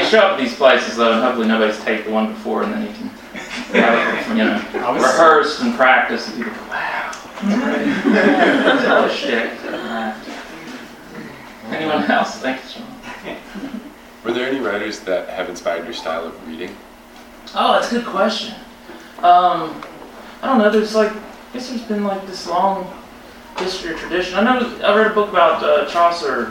you 0.00 0.04
show 0.04 0.20
up 0.20 0.32
at 0.32 0.38
these 0.40 0.54
places 0.54 0.96
though, 0.96 1.12
and 1.12 1.22
hopefully 1.22 1.46
nobody's 1.48 1.78
taped 1.84 2.06
the 2.06 2.12
one 2.12 2.32
before, 2.32 2.62
and 2.62 2.72
then 2.72 2.82
you 2.86 2.92
can 2.92 3.10
you 4.36 4.44
know, 4.44 4.62
rehearsed 4.94 5.60
and 5.60 5.74
practiced, 5.74 6.28
and 6.28 6.36
people 6.38 6.52
go, 6.54 6.60
wow. 6.70 6.87
A 7.40 9.08
shtick. 9.14 9.52
Anyone 11.70 12.10
else? 12.10 12.38
Thank 12.38 12.62
you, 12.64 12.68
Sean. 12.68 13.80
Were 14.24 14.32
there 14.32 14.48
any 14.48 14.58
writers 14.58 15.00
that 15.00 15.28
have 15.28 15.48
inspired 15.48 15.84
your 15.84 15.94
style 15.94 16.24
of 16.24 16.48
reading? 16.48 16.76
Oh, 17.54 17.72
that's 17.74 17.92
a 17.92 17.96
good 17.96 18.06
question. 18.06 18.54
Um, 19.18 19.80
I 20.42 20.46
don't 20.46 20.58
know. 20.58 20.70
There's 20.70 20.94
like, 20.94 21.12
I 21.12 21.20
guess 21.52 21.68
there's 21.68 21.82
been 21.82 22.04
like 22.04 22.26
this 22.26 22.46
long 22.48 22.92
history 23.58 23.92
or 23.92 23.98
tradition. 23.98 24.36
I 24.36 24.42
know 24.42 24.78
I 24.84 24.96
read 24.96 25.10
a 25.10 25.14
book 25.14 25.30
about 25.30 25.62
uh, 25.62 25.86
Chaucer 25.86 26.50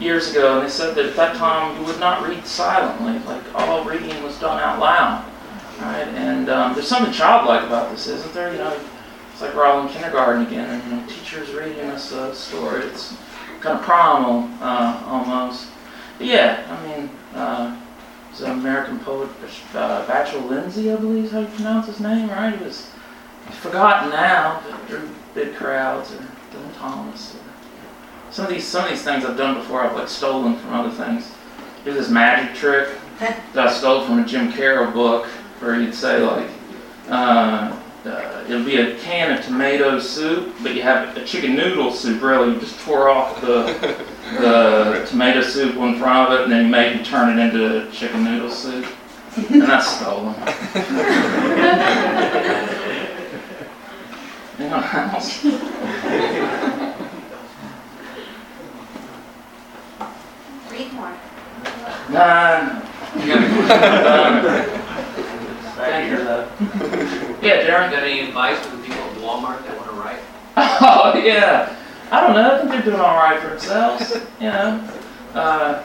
years 0.00 0.30
ago, 0.30 0.58
and 0.58 0.66
they 0.66 0.70
said 0.70 0.94
that 0.94 1.06
at 1.06 1.16
that 1.16 1.36
time 1.36 1.78
you 1.80 1.86
would 1.86 1.98
not 1.98 2.26
read 2.26 2.46
silently. 2.46 3.18
Like 3.26 3.42
all 3.54 3.84
reading 3.84 4.22
was 4.22 4.38
done 4.38 4.60
out 4.60 4.78
loud, 4.78 5.24
right? 5.80 6.08
And 6.08 6.48
um, 6.48 6.74
there's 6.74 6.88
something 6.88 7.12
childlike 7.12 7.64
about 7.64 7.90
this, 7.90 8.06
isn't 8.06 8.32
there? 8.32 8.52
You 8.52 8.58
know, 8.58 8.80
it's 9.38 9.42
like 9.42 9.54
we're 9.54 9.64
all 9.64 9.86
in 9.86 9.88
kindergarten 9.88 10.44
again, 10.46 10.68
and 10.68 10.90
you 10.90 10.96
know, 10.96 11.06
teachers 11.06 11.52
reading 11.52 11.78
us 11.90 12.10
a 12.10 12.34
story. 12.34 12.86
It's 12.86 13.16
kind 13.60 13.78
of 13.78 13.84
primal, 13.84 14.48
uh, 14.60 15.02
almost. 15.06 15.68
But 16.18 16.26
yeah, 16.26 16.66
I 16.68 16.86
mean. 16.86 17.10
Uh, 17.34 17.80
He's 18.30 18.42
an 18.42 18.52
American 18.52 19.00
poet, 19.00 19.30
uh, 19.74 20.04
Vachel 20.06 20.48
Lindsay, 20.48 20.92
I 20.92 20.96
believe 20.96 21.24
is 21.24 21.32
how 21.32 21.40
you 21.40 21.46
pronounce 21.46 21.86
his 21.86 21.98
name, 21.98 22.28
right? 22.28 22.56
He 22.56 22.64
was 22.64 22.88
forgotten 23.50 24.10
now, 24.10 24.62
but 24.68 24.86
drew 24.86 25.08
big 25.34 25.54
crowds, 25.56 26.12
or 26.12 26.18
Dylan 26.18 26.76
Thomas. 26.76 27.34
Or 27.34 27.40
some 28.30 28.44
of 28.46 28.52
these, 28.52 28.66
some 28.66 28.84
of 28.84 28.90
these 28.90 29.02
things 29.02 29.24
I've 29.24 29.36
done 29.36 29.54
before, 29.54 29.82
I've 29.82 29.96
like 29.96 30.08
stolen 30.08 30.56
from 30.56 30.72
other 30.72 30.90
things. 30.90 31.32
There's 31.84 31.96
this 31.96 32.10
magic 32.10 32.54
trick 32.54 32.88
that 33.18 33.42
I 33.56 33.72
stole 33.72 34.04
from 34.04 34.18
a 34.18 34.26
Jim 34.26 34.52
Carroll 34.52 34.92
book, 34.92 35.26
where 35.60 35.80
he'd 35.80 35.94
say 35.94 36.22
like, 36.22 36.48
uh, 37.08 37.77
uh, 38.08 38.44
it'll 38.48 38.64
be 38.64 38.76
a 38.76 38.96
can 38.98 39.36
of 39.36 39.44
tomato 39.44 39.98
soup, 39.98 40.54
but 40.62 40.74
you 40.74 40.82
have 40.82 41.16
a 41.16 41.24
chicken 41.24 41.54
noodle 41.54 41.92
soup. 41.92 42.22
Really, 42.22 42.54
you 42.54 42.60
just 42.60 42.80
tore 42.80 43.08
off 43.08 43.40
the 43.40 44.04
the 44.40 45.06
tomato 45.08 45.42
soup 45.42 45.76
in 45.76 45.98
front 45.98 46.32
of 46.32 46.40
it, 46.40 46.42
and 46.44 46.52
then 46.52 46.66
you 46.66 46.70
make 46.70 46.96
and 46.96 47.04
turn 47.04 47.38
it 47.38 47.42
into 47.42 47.90
chicken 47.92 48.24
noodle 48.24 48.50
soup. 48.50 48.86
And 49.36 49.62
that's 49.62 49.86
stolen. 49.86 50.34
Anyone 54.58 54.82
else? 54.82 55.44
Read 60.70 60.92
more. 60.94 61.16
None. 62.10 62.82
None. 63.16 64.68
Thank 65.76 66.10
you, 66.10 66.24
though. 66.24 67.24
Yeah, 67.42 67.62
Darren. 67.66 67.90
Got 67.90 68.02
any 68.02 68.20
advice 68.20 68.58
for 68.66 68.76
the 68.76 68.82
people 68.82 69.00
at 69.00 69.16
Walmart 69.18 69.64
that 69.64 69.76
want 69.76 69.90
to 69.90 69.96
write? 69.96 70.20
Oh 70.80 71.20
yeah. 71.24 71.76
I 72.10 72.20
don't 72.20 72.34
know. 72.34 72.54
I 72.54 72.58
think 72.58 72.70
they're 72.70 72.82
doing 72.82 73.00
all 73.00 73.16
right 73.16 73.40
for 73.40 73.48
themselves. 73.50 74.16
You 74.40 74.50
know, 74.50 74.88
uh, 75.34 75.84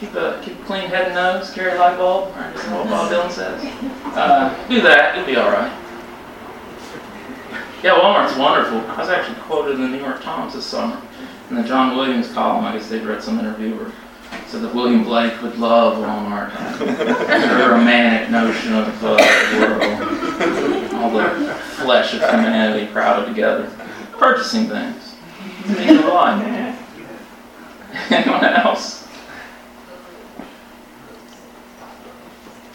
keep 0.00 0.12
a 0.14 0.40
keep 0.44 0.58
a 0.60 0.64
clean 0.64 0.88
head 0.88 1.06
and 1.06 1.14
nose. 1.14 1.52
Carry 1.52 1.76
a 1.76 1.78
light 1.78 1.96
bulb. 1.96 2.34
Right, 2.34 2.52
that's 2.52 2.66
what 2.66 2.88
Bob 2.88 3.12
Dylan 3.12 3.30
says. 3.30 3.62
Uh, 4.16 4.68
do 4.68 4.80
that. 4.82 5.16
You'll 5.16 5.26
be 5.26 5.36
all 5.36 5.50
right. 5.50 5.70
Yeah, 7.82 7.98
Walmart's 7.98 8.36
wonderful. 8.36 8.78
I 8.90 8.98
was 8.98 9.08
actually 9.08 9.40
quoted 9.42 9.76
in 9.76 9.82
the 9.82 9.88
New 9.88 10.02
York 10.02 10.20
Times 10.22 10.54
this 10.54 10.66
summer 10.66 11.00
in 11.48 11.56
the 11.56 11.62
John 11.62 11.96
Williams 11.96 12.30
column. 12.32 12.64
I 12.64 12.72
guess 12.72 12.88
they'd 12.88 13.04
read 13.04 13.22
some 13.22 13.38
interview 13.38 13.90
said 14.50 14.62
that 14.62 14.74
William 14.74 15.04
Blake 15.04 15.40
would 15.42 15.56
love 15.58 15.96
Walmart. 15.98 16.50
Their 16.80 17.70
romantic 17.70 18.30
notion 18.30 18.74
of 18.74 19.04
uh, 19.04 19.16
the 19.52 19.58
world, 19.60 20.94
all 20.94 21.10
the 21.12 21.54
flesh 21.54 22.14
of 22.14 22.20
humanity 22.20 22.90
crowded 22.90 23.26
together, 23.26 23.70
purchasing 24.18 24.66
things. 24.66 25.14
It 25.66 25.78
means 25.78 26.04
a. 26.04 26.76
Anyone 28.10 28.44
else? 28.44 29.06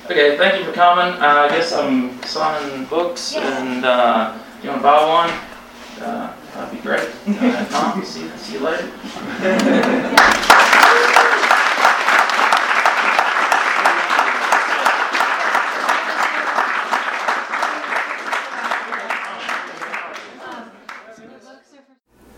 Okay, 0.06 0.38
thank 0.38 0.60
you 0.60 0.64
for 0.64 0.72
coming. 0.72 1.14
Uh, 1.22 1.48
I 1.50 1.50
guess 1.50 1.74
I'm 1.74 2.24
signing 2.24 2.86
books, 2.86 3.36
and 3.36 3.84
uh, 3.84 4.38
if 4.60 4.64
you 4.64 4.70
want 4.70 4.80
to 4.80 4.84
buy 4.84 5.06
one, 5.06 6.08
uh, 6.08 6.34
that'd 6.54 6.74
be 6.74 6.82
great. 6.82 7.10
Uh, 7.28 7.66
Tom, 7.66 8.06
see, 8.06 8.30
see 8.38 8.54
you 8.54 8.60
later. 8.62 10.52